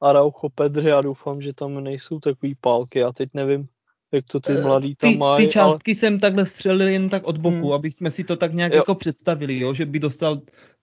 Araujo 0.00 0.48
Pedri 0.54 0.92
a 0.92 1.00
doufám, 1.00 1.40
že 1.40 1.52
tam 1.52 1.84
nejsou 1.84 2.20
takový 2.20 2.54
pálky. 2.60 2.98
Já 2.98 3.12
teď 3.12 3.30
nevím, 3.34 3.66
jak 4.14 4.24
to 4.30 4.40
ty 4.40 4.52
eh, 4.52 4.62
mladí 4.62 4.94
tam 4.94 5.12
ty, 5.12 5.18
mají. 5.18 5.46
Ty 5.46 5.52
částky 5.52 5.90
ale... 5.90 5.96
jsem 5.96 6.20
takhle 6.20 6.46
střelil 6.46 6.88
jen 6.88 7.08
tak 7.08 7.24
od 7.24 7.38
boku, 7.38 7.56
hmm. 7.56 7.72
aby 7.72 7.90
jsme 7.90 8.10
si 8.10 8.24
to 8.24 8.36
tak 8.36 8.54
nějak 8.54 8.72
jo. 8.72 8.76
jako 8.76 8.94
představili, 8.94 9.58
jo? 9.58 9.74
že 9.74 9.86
by 9.86 9.98
dostal 9.98 10.40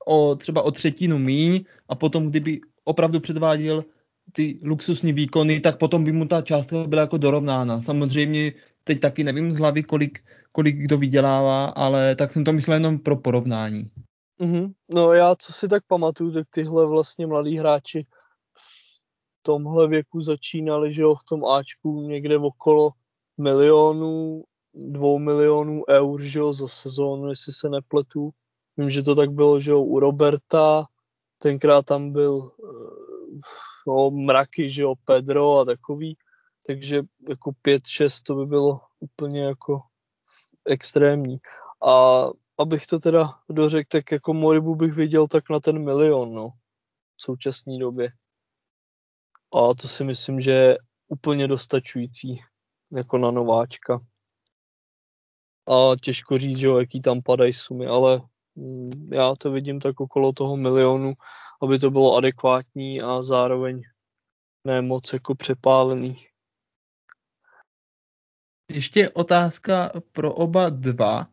o, 0.08 0.36
třeba 0.36 0.62
o 0.62 0.72
třetinu 0.72 1.20
míň 1.20 1.64
a 1.90 1.96
potom, 1.96 2.30
kdyby 2.30 2.60
opravdu 2.84 3.20
předváděl 3.20 3.84
ty 4.32 4.60
luxusní 4.64 5.14
výkony, 5.14 5.60
tak 5.60 5.78
potom 5.78 6.04
by 6.04 6.12
mu 6.12 6.26
ta 6.26 6.42
částka 6.42 6.88
byla 6.88 7.02
jako 7.02 7.18
dorovnána. 7.18 7.82
Samozřejmě 7.82 8.52
teď 8.84 9.00
taky 9.00 9.24
nevím 9.24 9.52
z 9.52 9.58
hlavy, 9.58 9.84
kolik, 9.84 10.20
kolik 10.52 10.76
kdo 10.76 10.98
vydělává, 10.98 11.66
ale 11.66 12.16
tak 12.16 12.32
jsem 12.32 12.44
to 12.44 12.54
myslel 12.54 12.76
jenom 12.78 13.00
pro 13.00 13.18
porovnání. 13.18 13.92
Mm-hmm. 14.42 14.74
No 14.94 15.14
já, 15.14 15.36
co 15.36 15.54
si 15.54 15.68
tak 15.68 15.84
pamatuju, 15.88 16.32
tak 16.32 16.48
tyhle 16.50 16.86
vlastně 16.88 17.28
mladí 17.28 17.58
hráči 17.58 18.08
v 18.58 19.04
tomhle 19.42 19.88
věku 19.88 20.20
začínali, 20.20 20.94
že 20.94 21.02
jo, 21.02 21.16
v 21.16 21.24
tom 21.24 21.46
Ačku 21.46 22.02
někde 22.02 22.38
okolo 22.38 22.92
milionů, 23.42 24.44
dvou 24.74 25.20
milionů 25.20 25.84
eur, 25.90 26.22
že 26.22 26.40
jo, 26.40 26.54
za 26.54 26.68
sezónu, 26.68 27.30
jestli 27.30 27.54
se 27.54 27.70
nepletu. 27.70 28.32
Vím, 28.78 28.90
že 28.90 29.04
to 29.04 29.16
tak 29.16 29.32
bylo, 29.32 29.60
že 29.60 29.72
jo, 29.72 29.82
u 29.82 30.00
Roberta, 30.00 30.86
tenkrát 31.38 31.86
tam 31.86 32.12
byl 32.12 32.52
eh, 32.64 33.40
no, 33.88 34.10
mraky, 34.10 34.70
že 34.70 34.82
jo, 34.82 34.94
Pedro 35.06 35.60
a 35.60 35.66
takový, 35.66 36.18
takže 36.68 37.04
jako 37.30 37.52
5-6 37.68 38.22
to 38.24 38.36
by 38.36 38.46
bylo 38.46 38.80
úplně 39.00 39.42
jako 39.42 39.80
extrémní. 40.66 41.38
A 41.88 42.26
abych 42.58 42.88
to 42.88 43.00
teda 43.00 43.30
dořekl, 43.50 43.88
tak 43.92 44.12
jako 44.12 44.34
Moribu 44.34 44.76
bych 44.76 44.94
viděl 44.94 45.28
tak 45.28 45.50
na 45.50 45.60
ten 45.60 45.84
milion, 45.84 46.34
no, 46.34 46.50
v 47.16 47.22
současné 47.22 47.78
době. 47.78 48.10
A 49.54 49.74
to 49.74 49.88
si 49.88 50.04
myslím, 50.04 50.42
že 50.42 50.52
je 50.52 50.78
úplně 51.08 51.48
dostačující 51.48 52.42
jako 52.92 53.18
na 53.18 53.32
nováčka. 53.32 54.00
A 55.68 55.96
těžko 56.02 56.38
říct, 56.38 56.58
že 56.58 56.68
jo, 56.68 56.78
jaký 56.78 57.02
tam 57.02 57.22
padají 57.22 57.54
sumy, 57.54 57.86
ale 57.86 58.22
mm, 58.56 59.08
já 59.14 59.34
to 59.36 59.52
vidím 59.52 59.80
tak 59.80 60.00
okolo 60.00 60.34
toho 60.34 60.58
milionu, 60.58 61.14
aby 61.62 61.80
to 61.80 61.92
bylo 61.92 62.16
adekvátní 62.16 63.02
a 63.02 63.24
zároveň 63.24 63.82
ne 64.68 64.82
moc 64.82 65.14
jako 65.14 65.36
přepálený. 65.36 66.16
Ještě 68.72 69.10
otázka 69.10 69.92
pro 70.12 70.34
oba 70.34 70.70
dva. 70.70 71.28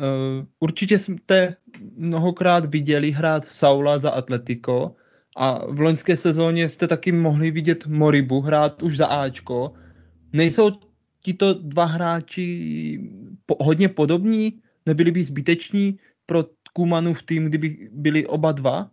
Eh, 0.00 0.46
určitě 0.60 0.98
jste 0.98 1.56
mnohokrát 1.96 2.64
viděli 2.64 3.10
hrát 3.10 3.44
Saula 3.44 3.98
za 3.98 4.10
Atletico 4.10 4.94
a 5.36 5.66
v 5.66 5.80
loňské 5.80 6.16
sezóně 6.16 6.68
jste 6.68 6.88
taky 6.88 7.12
mohli 7.12 7.50
vidět 7.50 7.86
Moribu 7.86 8.40
hrát 8.40 8.82
už 8.82 8.96
za 8.96 9.06
Ačko. 9.06 9.72
Nejsou 10.32 10.70
tito 11.26 11.58
dva 11.58 11.84
hráči 11.84 12.46
po, 13.46 13.58
hodně 13.58 13.90
podobní? 13.90 14.62
Nebyli 14.86 15.10
by 15.10 15.24
zbyteční 15.24 15.98
pro 16.26 16.46
Kumanu 16.70 17.14
v 17.14 17.22
tým, 17.22 17.42
kdyby 17.50 17.90
byli 17.90 18.26
oba 18.26 18.52
dva 18.52 18.90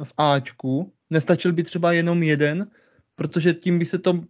v 0.00 0.12
Ačku? 0.16 0.92
Nestačil 1.12 1.52
by 1.52 1.62
třeba 1.62 1.92
jenom 1.92 2.22
jeden? 2.22 2.70
Protože 3.14 3.52
tím 3.54 3.78
by 3.78 3.84
se 3.84 3.98
to 3.98 4.24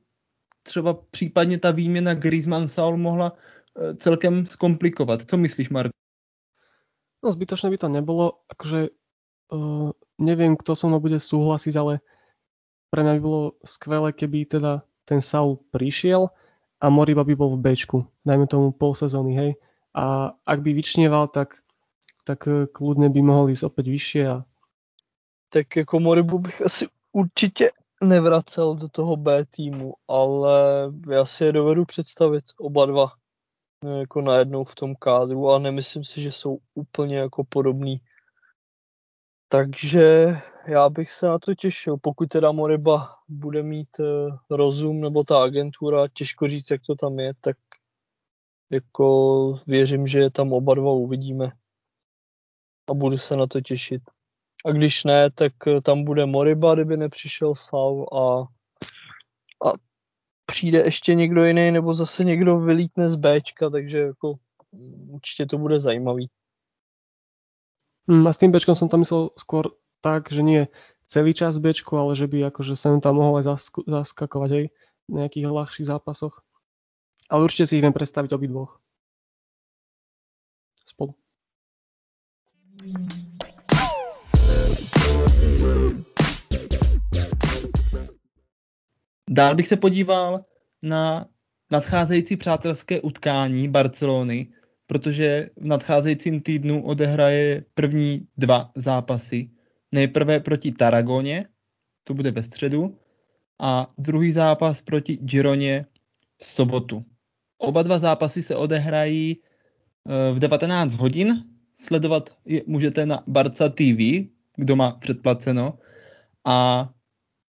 třeba 0.62 0.94
případně 1.14 1.58
ta 1.58 1.70
výměna 1.70 2.14
Griezmann-Saul 2.14 2.98
mohla 2.98 3.30
eh, 3.30 3.94
celkem 3.94 4.46
zkomplikovat. 4.46 5.30
Co 5.30 5.36
myslíš, 5.38 5.70
Mark? 5.70 5.94
No 7.24 7.32
zbytočné 7.32 7.70
by 7.70 7.78
to 7.78 7.88
nebolo, 7.88 8.42
akože 8.54 8.92
uh, 9.50 9.90
neviem, 10.18 10.54
kto 10.54 10.76
so 10.76 10.86
mnou 10.86 11.02
bude 11.02 11.18
súhlasiť, 11.18 11.74
ale 11.74 11.98
pre 12.92 13.02
mňa 13.02 13.12
by 13.18 13.20
bolo 13.22 13.42
skvelé, 13.66 14.14
keby 14.14 14.46
teda 14.46 14.86
ten 15.08 15.18
Saul 15.18 15.58
prišiel 15.74 16.30
a 16.80 16.86
Moriba 16.90 17.24
by 17.24 17.34
bol 17.34 17.56
v 17.56 17.60
Bčku, 17.60 18.06
dajme 18.26 18.46
tomu 18.46 18.72
pol 18.72 18.94
sezóny, 18.94 19.32
hej. 19.36 19.50
A 19.96 20.36
ak 20.46 20.60
by 20.60 20.76
vyčnieval, 20.76 21.28
tak, 21.28 21.64
tak 22.24 22.44
eh, 22.46 22.66
kľudne 22.68 23.08
by 23.08 23.20
mohol 23.22 23.50
ísť 23.50 23.64
opäť 23.64 23.86
vyššie. 23.88 24.22
A... 24.28 24.36
Tak 25.48 25.76
jako 25.76 26.00
Moribu 26.00 26.38
bych 26.38 26.62
asi 26.62 26.86
určitě 27.12 27.70
nevracel 28.04 28.74
do 28.74 28.88
toho 28.88 29.16
B 29.16 29.44
týmu, 29.44 29.94
ale 30.08 30.92
já 31.10 31.24
si 31.24 31.44
je 31.44 31.52
dovedu 31.52 31.84
představit 31.84 32.44
oba 32.60 32.86
dva 32.86 33.06
No, 33.84 34.00
jako 34.00 34.20
najednou 34.20 34.64
v 34.64 34.74
tom 34.74 34.94
kádru 34.94 35.50
a 35.50 35.58
nemyslím 35.58 36.04
si, 36.04 36.22
že 36.22 36.32
jsou 36.32 36.58
úplně 36.74 37.16
jako 37.16 37.44
podobný. 37.44 37.96
Takže 39.48 40.32
já 40.66 40.90
bych 40.90 41.10
se 41.10 41.26
na 41.26 41.38
to 41.38 41.54
těšil. 41.54 41.96
Pokud 41.96 42.28
teda 42.28 42.52
Moriba 42.52 43.08
bude 43.28 43.62
mít 43.62 43.98
uh, 43.98 44.36
rozum 44.50 45.00
nebo 45.00 45.24
ta 45.24 45.42
agentura, 45.42 46.08
těžko 46.08 46.48
říct, 46.48 46.70
jak 46.70 46.80
to 46.86 46.94
tam 46.94 47.18
je, 47.18 47.32
tak 47.40 47.56
jako 48.70 49.58
věřím, 49.66 50.06
že 50.06 50.20
je 50.20 50.30
tam 50.30 50.52
oba 50.52 50.74
dva 50.74 50.90
uvidíme. 50.90 51.52
A 52.90 52.94
budu 52.94 53.18
se 53.18 53.36
na 53.36 53.46
to 53.46 53.60
těšit. 53.60 54.02
A 54.66 54.70
když 54.70 55.04
ne, 55.04 55.30
tak 55.30 55.52
eh, 55.66 55.80
tam 55.80 56.04
bude 56.04 56.26
Moriba, 56.26 56.74
kdyby 56.74 56.96
nepřišel 56.96 57.54
Saul 57.54 58.08
a, 58.12 58.40
a 59.68 59.72
přijde 60.46 60.78
ještě 60.78 61.14
někdo 61.14 61.44
jiný 61.44 61.70
nebo 61.70 61.94
zase 61.94 62.24
někdo 62.24 62.60
vylítne 62.60 63.08
z 63.08 63.16
Bčka, 63.16 63.70
takže 63.70 63.98
jako 63.98 64.34
mm, 64.72 65.10
určitě 65.10 65.46
to 65.46 65.58
bude 65.58 65.78
zajímavý. 65.78 66.28
Hmm, 68.06 68.22
a 68.26 68.30
s 68.30 68.38
tým 68.38 68.54
Bčkom 68.54 68.78
som 68.78 68.86
tam 68.86 69.02
myslel 69.02 69.34
skôr 69.34 69.74
tak, 69.98 70.30
že 70.30 70.38
nie 70.42 70.70
celý 71.10 71.34
čas 71.34 71.58
Bčku, 71.58 71.98
ale 71.98 72.14
že 72.14 72.30
by 72.30 72.54
akože 72.54 72.78
sem 72.78 73.02
tam 73.02 73.18
mohol 73.18 73.42
aj 73.42 73.58
zaskakovať 73.86 74.50
aj 74.50 74.64
v 75.06 75.12
nejakých 75.12 75.50
ľahších 75.50 75.90
zápasoch. 75.90 76.42
Ale 77.26 77.42
určite 77.42 77.66
si 77.66 77.78
ich 77.78 77.82
viem 77.82 77.90
predstaviť 77.90 78.30
obidvoch. 78.30 78.78
Spolu. 80.86 81.14
Dál 89.30 89.54
bych 89.54 89.68
se 89.68 89.76
podíval 89.76 90.40
na 90.82 91.26
nadcházející 91.70 92.36
přátelské 92.36 93.00
utkání 93.00 93.68
Barcelony, 93.68 94.54
protože 94.86 95.50
v 95.56 95.64
nadcházejícím 95.64 96.40
týdnu 96.40 96.84
odehraje 96.84 97.64
první 97.74 98.28
dva 98.36 98.70
zápasy. 98.74 99.50
Nejprve 99.92 100.40
proti 100.40 100.72
Taragoně, 100.72 101.44
to 102.04 102.14
bude 102.14 102.30
ve 102.30 102.42
středu, 102.42 102.98
a 103.60 103.88
druhý 103.98 104.32
zápas 104.32 104.82
proti 104.82 105.16
Gironě 105.16 105.86
v 106.42 106.44
sobotu. 106.44 107.04
Oba 107.58 107.82
dva 107.82 107.98
zápasy 107.98 108.42
se 108.42 108.56
odehrají 108.56 109.36
eh, 109.40 110.34
v 110.34 110.38
19 110.38 110.94
hodin. 110.94 111.44
Sledovat 111.74 112.36
je 112.44 112.62
můžete 112.66 113.06
na 113.06 113.22
Barca 113.26 113.68
TV, 113.68 114.28
kdo 114.56 114.76
má 114.76 114.92
předplaceno. 114.92 115.78
A 116.44 116.88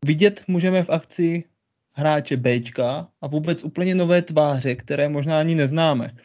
vidět 0.05 0.43
můžeme 0.47 0.83
v 0.83 0.89
akci 0.89 1.43
hráče 1.91 2.37
Bčka 2.37 3.07
a 3.21 3.27
vůbec 3.27 3.63
úplně 3.63 3.95
nové 3.95 4.21
tváře, 4.21 4.75
které 4.75 5.09
možná 5.09 5.39
ani 5.39 5.55
neznáme. 5.55 6.15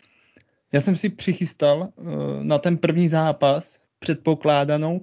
Já 0.72 0.80
jsem 0.80 0.96
si 0.96 1.08
přichystal 1.08 1.88
na 2.42 2.58
ten 2.58 2.78
první 2.78 3.08
zápas 3.08 3.80
předpokládanou 3.98 5.00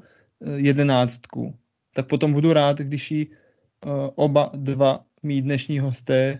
jedenáctku. 0.56 1.56
Tak 1.94 2.08
potom 2.08 2.34
budu 2.34 2.54
rád, 2.54 2.78
když 2.78 3.12
ji 3.12 3.28
oba 4.16 4.52
dva 4.54 5.06
mý 5.24 5.42
dnešní 5.42 5.80
hosté 5.80 6.40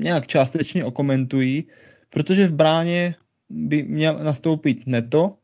nějak 0.00 0.26
částečně 0.26 0.84
okomentují, 0.84 1.64
protože 2.08 2.46
v 2.48 2.54
bráně 2.54 3.14
by 3.48 3.82
měl 3.82 4.18
nastoupit 4.18 4.86
Neto 4.86 5.36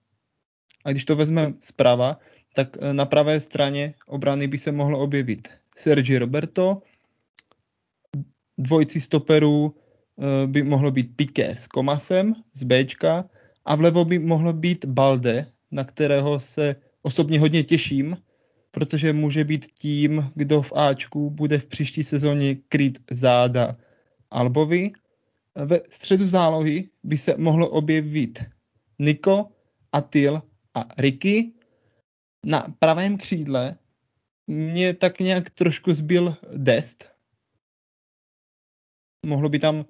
a 0.84 0.92
když 0.92 1.04
to 1.04 1.16
vezmeme 1.16 1.54
zprava, 1.60 2.18
tak 2.54 2.76
eh, 2.80 2.94
na 2.94 3.06
pravé 3.06 3.40
straně 3.40 3.94
obrany 4.06 4.46
by 4.46 4.58
se 4.58 4.72
mohlo 4.72 4.98
objevit 4.98 5.48
Sergi 5.76 6.18
Roberto, 6.18 6.82
dvojci 8.58 9.00
stoperů 9.00 9.74
eh, 9.76 9.83
by 10.46 10.62
mohlo 10.62 10.90
být 10.90 11.16
Piqué 11.16 11.50
s 11.54 11.66
Komasem 11.66 12.34
z 12.52 12.64
Bčka 12.64 13.30
a 13.64 13.74
vlevo 13.74 14.04
by 14.04 14.18
mohlo 14.18 14.52
být 14.52 14.84
Balde, 14.84 15.52
na 15.70 15.84
kterého 15.84 16.40
se 16.40 16.76
osobně 17.02 17.40
hodně 17.40 17.64
těším, 17.64 18.16
protože 18.70 19.12
může 19.12 19.44
být 19.44 19.66
tím, 19.78 20.30
kdo 20.34 20.62
v 20.62 20.72
Ačku 20.72 21.30
bude 21.30 21.58
v 21.58 21.66
příští 21.66 22.04
sezóně 22.04 22.54
kryt 22.68 22.98
záda 23.10 23.76
Albovi. 24.30 24.92
Ve 25.54 25.80
středu 25.88 26.26
zálohy 26.26 26.88
by 27.02 27.18
se 27.18 27.34
mohlo 27.36 27.68
objevit 27.70 28.44
Niko, 28.98 29.48
Atil 29.92 30.42
a 30.74 30.84
Ricky. 30.98 31.52
Na 32.46 32.74
pravém 32.78 33.16
křídle 33.16 33.76
mě 34.46 34.94
tak 34.94 35.20
nějak 35.20 35.50
trošku 35.50 35.94
zbyl 35.94 36.36
Dest. 36.56 37.10
Mohlo 39.26 39.48
by 39.48 39.58
tam 39.58 39.84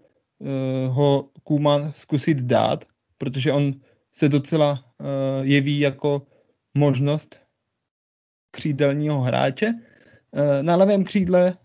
ho 0.88 1.28
Kuman 1.44 1.92
zkusit 1.92 2.38
dát, 2.38 2.84
protože 3.18 3.52
on 3.52 3.72
se 4.12 4.28
docela 4.28 4.72
uh, 4.72 5.06
jeví 5.42 5.80
jako 5.80 6.26
možnost 6.74 7.40
křídelního 8.50 9.20
hráče. 9.20 9.68
Uh, 9.68 10.62
na 10.62 10.76
levém 10.76 11.04
křídle 11.04 11.58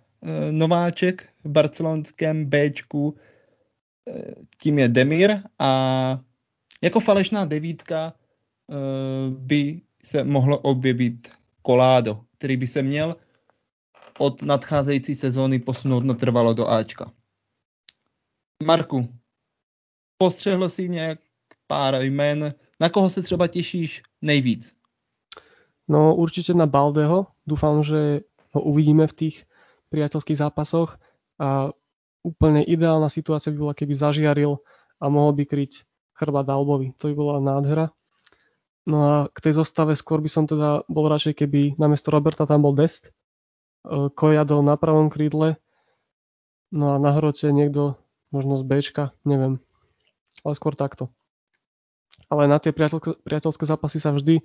nováček 0.51 1.29
v 1.43 1.49
barcelonském 1.49 2.45
Bčku, 2.45 3.15
tím 4.61 4.79
je 4.79 4.87
Demir 4.87 5.37
a 5.59 6.19
jako 6.81 6.99
falešná 6.99 7.45
devítka 7.45 8.13
by 9.29 9.81
se 10.03 10.23
mohlo 10.23 10.57
objevit 10.59 11.31
Koládo, 11.61 12.21
který 12.37 12.57
by 12.57 12.67
se 12.67 12.81
měl 12.81 13.15
od 14.17 14.41
nadcházející 14.41 15.15
sezóny 15.15 15.59
posunout 15.59 16.03
natrvalo 16.03 16.53
do 16.53 16.67
Ačka. 16.67 17.11
Marku, 18.65 19.07
postřehl 20.17 20.69
si 20.69 20.89
nějak 20.89 21.19
pár 21.67 21.95
jmén, 22.01 22.53
na 22.79 22.89
koho 22.89 23.09
se 23.09 23.21
třeba 23.21 23.47
těšíš 23.47 24.03
nejvíc? 24.21 24.75
No 25.87 26.15
určite 26.15 26.53
na 26.53 26.65
Baldeho. 26.65 27.27
Dúfam, 27.47 27.83
že 27.83 28.21
ho 28.51 28.61
uvidíme 28.61 29.07
v 29.07 29.13
tých 29.13 29.35
priateľských 29.89 30.37
zápasoch 30.37 30.99
a 31.39 31.71
úplne 32.21 32.61
ideálna 32.61 33.09
situácia 33.09 33.49
by 33.49 33.57
bola, 33.57 33.73
keby 33.73 33.95
zažiaril 33.95 34.59
a 34.99 35.09
mohol 35.09 35.33
by 35.33 35.49
kryť 35.49 35.87
chrbát 36.13 36.45
Albovi. 36.51 36.93
To 36.99 37.09
by 37.09 37.15
bola 37.15 37.39
nádhera. 37.39 37.89
No 38.85 38.97
a 39.07 39.13
k 39.31 39.39
tej 39.39 39.55
zostave 39.55 39.95
skôr 39.95 40.19
by 40.19 40.29
som 40.29 40.45
teda 40.45 40.83
bol 40.91 41.07
radšej, 41.07 41.41
keby 41.41 41.79
namiesto 41.79 42.11
Roberta 42.11 42.43
tam 42.43 42.61
bol 42.61 42.75
Dest, 42.75 43.09
e, 43.09 43.11
Kojado 44.13 44.61
na 44.61 44.75
pravom 44.75 45.07
krídle, 45.09 45.57
no 46.69 46.93
a 46.93 47.01
na 47.01 47.15
hrote 47.17 47.49
niekto 47.49 47.97
možno 48.31 48.57
z 48.57 48.63
Bčka, 48.63 49.11
neviem. 49.25 49.59
Ale 50.45 50.53
skôr 50.55 50.77
takto. 50.77 51.09
Ale 52.29 52.45
na 52.45 52.61
tie 52.61 52.69
priateľské, 52.69 53.25
priateľské 53.25 53.63
zápasy 53.65 53.97
sa 53.97 54.13
vždy 54.13 54.41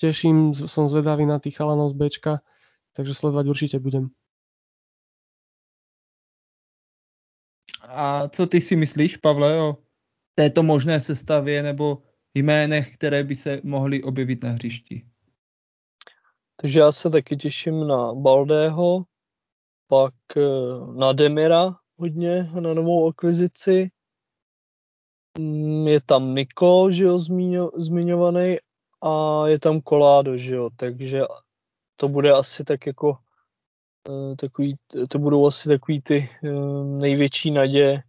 teším, 0.00 0.54
som 0.54 0.90
zvedavý 0.90 1.26
na 1.26 1.38
tých 1.38 1.56
chalanov 1.56 1.94
z 1.94 1.96
Bčka, 1.96 2.32
takže 2.92 3.14
sledovať 3.14 3.46
určite 3.46 3.78
budem. 3.78 4.10
A 7.90 8.28
co 8.28 8.46
ty 8.46 8.60
si 8.60 8.76
myslíš, 8.76 9.16
Pavle, 9.16 9.62
o 9.62 9.76
této 10.34 10.62
možné 10.62 11.00
sestavě 11.00 11.62
nebo 11.62 12.02
jménech, 12.34 12.94
které 12.94 13.24
by 13.24 13.34
se 13.34 13.60
mohly 13.64 14.02
objevit 14.02 14.44
na 14.44 14.50
hřišti. 14.50 15.06
Takže 16.56 16.80
já 16.80 16.92
se 16.92 17.10
taky 17.10 17.36
těším 17.36 17.86
na 17.86 18.14
Baldého, 18.14 19.04
pak 19.86 20.14
eh, 20.36 20.42
na 20.94 21.12
Demira 21.12 21.76
hodně, 22.00 22.48
na 22.60 22.74
novou 22.74 23.08
akvizici. 23.08 23.90
Mm, 25.38 25.88
je 25.88 26.00
tam 26.00 26.34
Niko, 26.34 26.90
že 26.90 27.04
jo, 27.04 27.18
zmiňo, 27.18 27.70
zmiňovaný 27.76 28.56
a 29.02 29.46
je 29.46 29.58
tam 29.58 29.80
Koládo, 29.80 30.36
že 30.36 30.54
jo, 30.54 30.70
takže 30.76 31.22
to 31.96 32.08
bude 32.08 32.32
asi 32.32 32.64
tak 32.64 32.86
jako 32.86 33.18
eh, 34.08 34.36
takový, 34.36 34.76
to 35.08 35.18
budou 35.18 35.46
asi 35.46 35.68
takový 35.68 36.00
ty 36.00 36.28
eh, 36.44 36.50
největší 36.84 37.50
naděje 37.50 38.02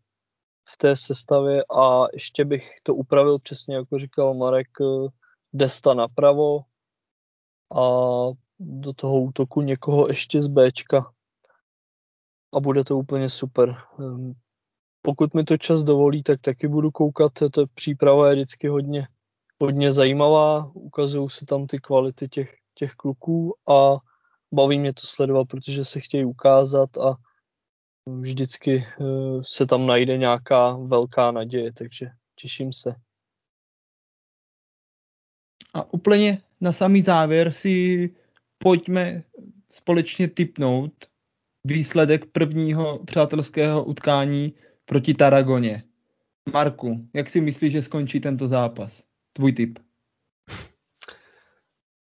v 0.70 0.78
té 0.78 0.96
sestavě 0.96 1.64
a 1.64 2.08
ještě 2.14 2.46
bych 2.46 2.72
to 2.84 2.96
upravil 2.96 3.40
přesně, 3.40 3.76
jako 3.76 4.00
říkal 4.00 4.34
Marek, 4.34 4.68
eh, 4.82 5.10
Desta 5.54 5.94
napravo 5.94 6.60
a 7.76 7.86
do 8.60 8.94
toho 8.94 9.22
útoku 9.22 9.62
někoho 9.62 10.08
ještě 10.08 10.42
z 10.42 10.48
Bčka 10.48 11.14
a 12.54 12.60
bude 12.60 12.84
to 12.84 12.98
úplně 12.98 13.30
super. 13.30 13.76
Ehm, 14.00 14.34
pokud 15.02 15.34
mi 15.34 15.44
to 15.44 15.58
čas 15.58 15.84
dovolí, 15.84 16.24
tak 16.24 16.42
taky 16.42 16.68
budu 16.68 16.92
koukat, 16.92 17.32
to 17.52 17.68
příprava 17.74 18.30
je 18.30 18.36
vždycky 18.36 18.68
hodně, 18.68 19.08
hodně 19.62 19.92
zajímavá, 19.92 20.72
ukazují 20.74 21.30
se 21.30 21.46
tam 21.46 21.68
ty 21.68 21.80
kvality 21.80 22.28
těch, 22.28 22.56
těch 22.74 22.94
kluků 22.94 23.56
a 23.70 23.98
baví 24.54 24.80
mě 24.80 24.94
to 24.94 25.02
sledovat, 25.06 25.48
protože 25.48 25.86
se 25.86 26.00
chtějí 26.00 26.26
ukázat 26.26 26.98
a 26.98 27.16
vždycky 28.06 28.78
eh, 28.78 29.06
se 29.42 29.66
tam 29.66 29.88
najde 29.88 30.18
nějaká 30.18 30.78
velká 30.78 31.32
naděje, 31.32 31.74
takže 31.74 32.08
těším 32.36 32.74
se. 32.74 32.96
A 35.74 35.94
úplně 35.94 36.42
na 36.62 36.74
samý 36.74 37.02
závěr 37.02 37.52
si 37.52 38.10
pojďme 38.58 39.24
společně 39.70 40.28
typnout 40.28 41.11
výsledek 41.64 42.26
prvního 42.26 43.00
přátelského 43.06 43.84
utkání 43.84 44.54
proti 44.86 45.14
Taragoně. 45.14 45.84
Marku, 46.54 47.08
jak 47.14 47.30
si 47.30 47.42
myslíš, 47.42 47.72
že 47.72 47.82
skončí 47.82 48.20
tento 48.20 48.48
zápas? 48.48 49.04
Tvůj 49.34 49.54
tip. 49.54 49.80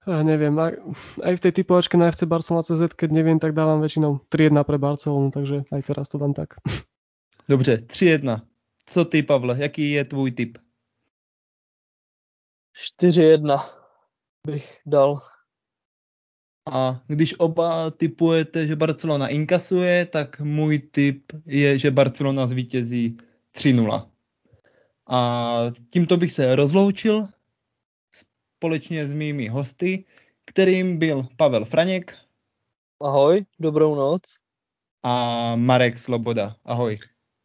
Ja 0.05 0.21
neviem, 0.21 0.53
aj, 0.53 0.77
aj 1.17 1.33
v 1.33 1.43
tej 1.49 1.51
typovačke 1.61 1.97
na 1.97 2.13
FC 2.13 2.29
Barcelona 2.29 2.61
CZ, 2.61 2.93
keď 2.93 3.09
neviem, 3.09 3.41
tak 3.41 3.57
dávam 3.57 3.81
väčšinou 3.81 4.21
3-1 4.29 4.61
pre 4.61 4.77
Barcelonu, 4.77 5.33
takže 5.33 5.65
aj 5.73 5.81
teraz 5.81 6.05
to 6.13 6.21
dám 6.21 6.37
tak. 6.37 6.61
Dobře, 7.49 7.89
3-1. 7.89 8.41
Co 8.85 9.05
ty, 9.05 9.23
Pavle, 9.23 9.57
jaký 9.57 9.91
je 9.91 10.05
tvůj 10.05 10.31
tip? 10.31 10.57
4-1 13.01 13.57
bych 14.47 14.81
dal. 14.85 15.17
A 16.71 17.01
když 17.07 17.39
oba 17.39 17.91
typujete, 17.91 18.67
že 18.67 18.75
Barcelona 18.75 19.27
inkasuje, 19.27 20.05
tak 20.05 20.39
můj 20.39 20.79
tip 20.79 21.31
je, 21.45 21.79
že 21.79 21.91
Barcelona 21.91 22.47
zvítězí 22.47 23.17
3-0. 23.55 24.09
A 25.07 25.57
tímto 25.89 26.17
bych 26.17 26.31
se 26.31 26.55
rozloučil 26.55 27.27
společně 28.57 29.07
s 29.07 29.13
mými 29.13 29.47
hosty, 29.47 30.05
kterým 30.45 30.97
byl 30.97 31.27
Pavel 31.37 31.65
Franěk. 31.65 32.17
Ahoj, 33.01 33.45
dobrou 33.59 33.95
noc. 33.95 34.21
A 35.03 35.55
Marek 35.55 35.97
Sloboda. 35.97 36.55
Ahoj. 36.63 36.99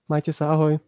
Majte 0.09 0.33
se, 0.33 0.45
ahoj. 0.45 0.79